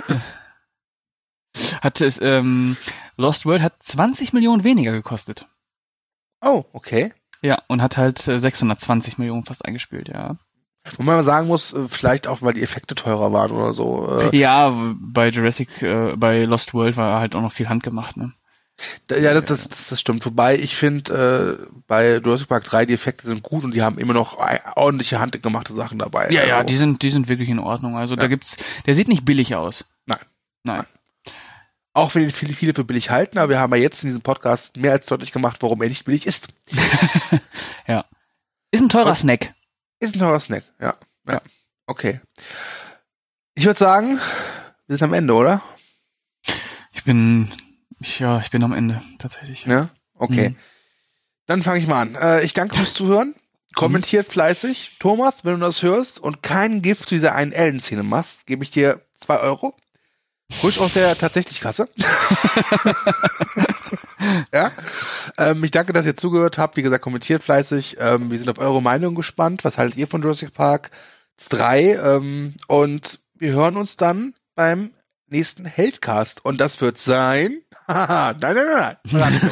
[0.09, 0.14] Äh,
[1.83, 2.77] hat es, ähm,
[3.16, 5.47] Lost World hat 20 Millionen weniger gekostet.
[6.41, 7.12] oh, okay.
[7.43, 10.39] Ja, und hat halt äh, 620 Millionen fast eingespielt, ja.
[10.99, 14.18] Wo man sagen muss, äh, vielleicht auch, weil die Effekte teurer waren oder so.
[14.30, 18.32] Äh, Ja, bei Jurassic, äh, bei Lost World war halt auch noch viel handgemacht, ne?
[19.07, 20.26] da- ja, das, das, das, das stimmt.
[20.26, 23.99] Wobei ich finde, äh, bei Jurassic Park 3 die Effekte sind gut und die haben
[23.99, 24.37] immer noch
[24.76, 26.28] ordentliche handgemachte Sachen dabei.
[26.30, 27.97] Ja, ja, Also, die sind, die sind wirklich in Ordnung.
[27.97, 28.28] Also da Ja.
[28.28, 29.85] gibt's, der sieht nicht billig aus.
[30.07, 30.18] Nein.
[30.64, 30.85] Nein.
[31.95, 34.22] Auch wenn ihn viele, viele für billig halten, aber wir haben ja jetzt in diesem
[34.22, 36.49] Podcast mehr als deutlich gemacht, warum er nicht billig ist.
[37.87, 38.05] Ja.
[38.70, 39.53] Ist ein teurer Und- Snack.
[40.05, 40.94] Ist ein teurer Snack, ja.
[41.26, 41.40] ja.
[41.86, 42.20] Okay.
[43.55, 44.20] Ich würde sagen,
[44.86, 45.62] wir sind am Ende, oder?
[46.92, 47.50] Ich bin,
[48.00, 49.64] ich, ja, ich bin am Ende, tatsächlich.
[49.64, 49.88] Ja?
[50.14, 50.50] Okay.
[50.50, 50.57] Mhm.
[51.46, 52.14] Dann fange ich mal an.
[52.16, 53.34] Äh, ich danke fürs Zuhören.
[53.74, 54.96] Kommentiert fleißig.
[55.00, 58.70] Thomas, wenn du das hörst und kein Gift zu dieser einen Ellen-Szene machst, gebe ich
[58.70, 59.74] dir zwei Euro.
[60.50, 61.88] Frisch aus der tatsächlich Kasse.
[64.53, 64.72] ja.
[65.39, 66.76] Ähm, ich danke, dass ihr zugehört habt.
[66.76, 67.97] Wie gesagt, kommentiert fleißig.
[67.99, 69.64] Ähm, wir sind auf eure Meinung gespannt.
[69.64, 70.91] Was haltet ihr von Jurassic Park
[71.49, 71.95] 3?
[71.95, 74.91] Ähm, und wir hören uns dann beim
[75.28, 76.45] nächsten Heldcast.
[76.45, 77.62] Und das wird sein.
[77.89, 79.41] nein, nein, nein, nein.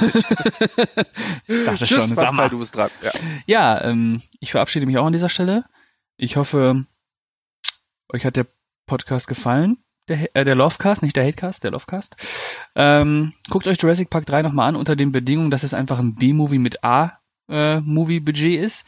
[1.47, 2.49] Ich dachte Tschüss, schon, Pascal, mal.
[2.49, 2.91] du bist dran.
[3.03, 3.13] Ja.
[3.47, 5.65] Ja, ähm, ich verabschiede mich auch an dieser Stelle.
[6.17, 6.87] Ich hoffe,
[8.09, 8.47] euch hat der
[8.87, 9.82] Podcast gefallen.
[10.09, 12.17] Der, äh, der Lovecast, nicht der Hatecast, der Lovecast.
[12.75, 16.15] Ähm, guckt euch Jurassic Park 3 nochmal an, unter den Bedingungen, dass es einfach ein
[16.15, 18.85] B-Movie mit A-Movie-Budget ist.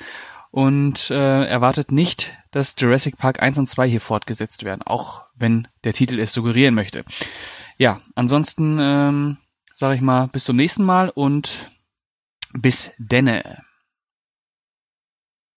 [0.50, 5.66] Und äh, erwartet nicht, dass Jurassic Park 1 und 2 hier fortgesetzt werden, auch wenn
[5.82, 7.04] der Titel es suggerieren möchte.
[7.76, 9.38] Ja, ansonsten ähm,
[9.74, 11.70] sage ich mal bis zum nächsten Mal und
[12.52, 13.64] bis denne.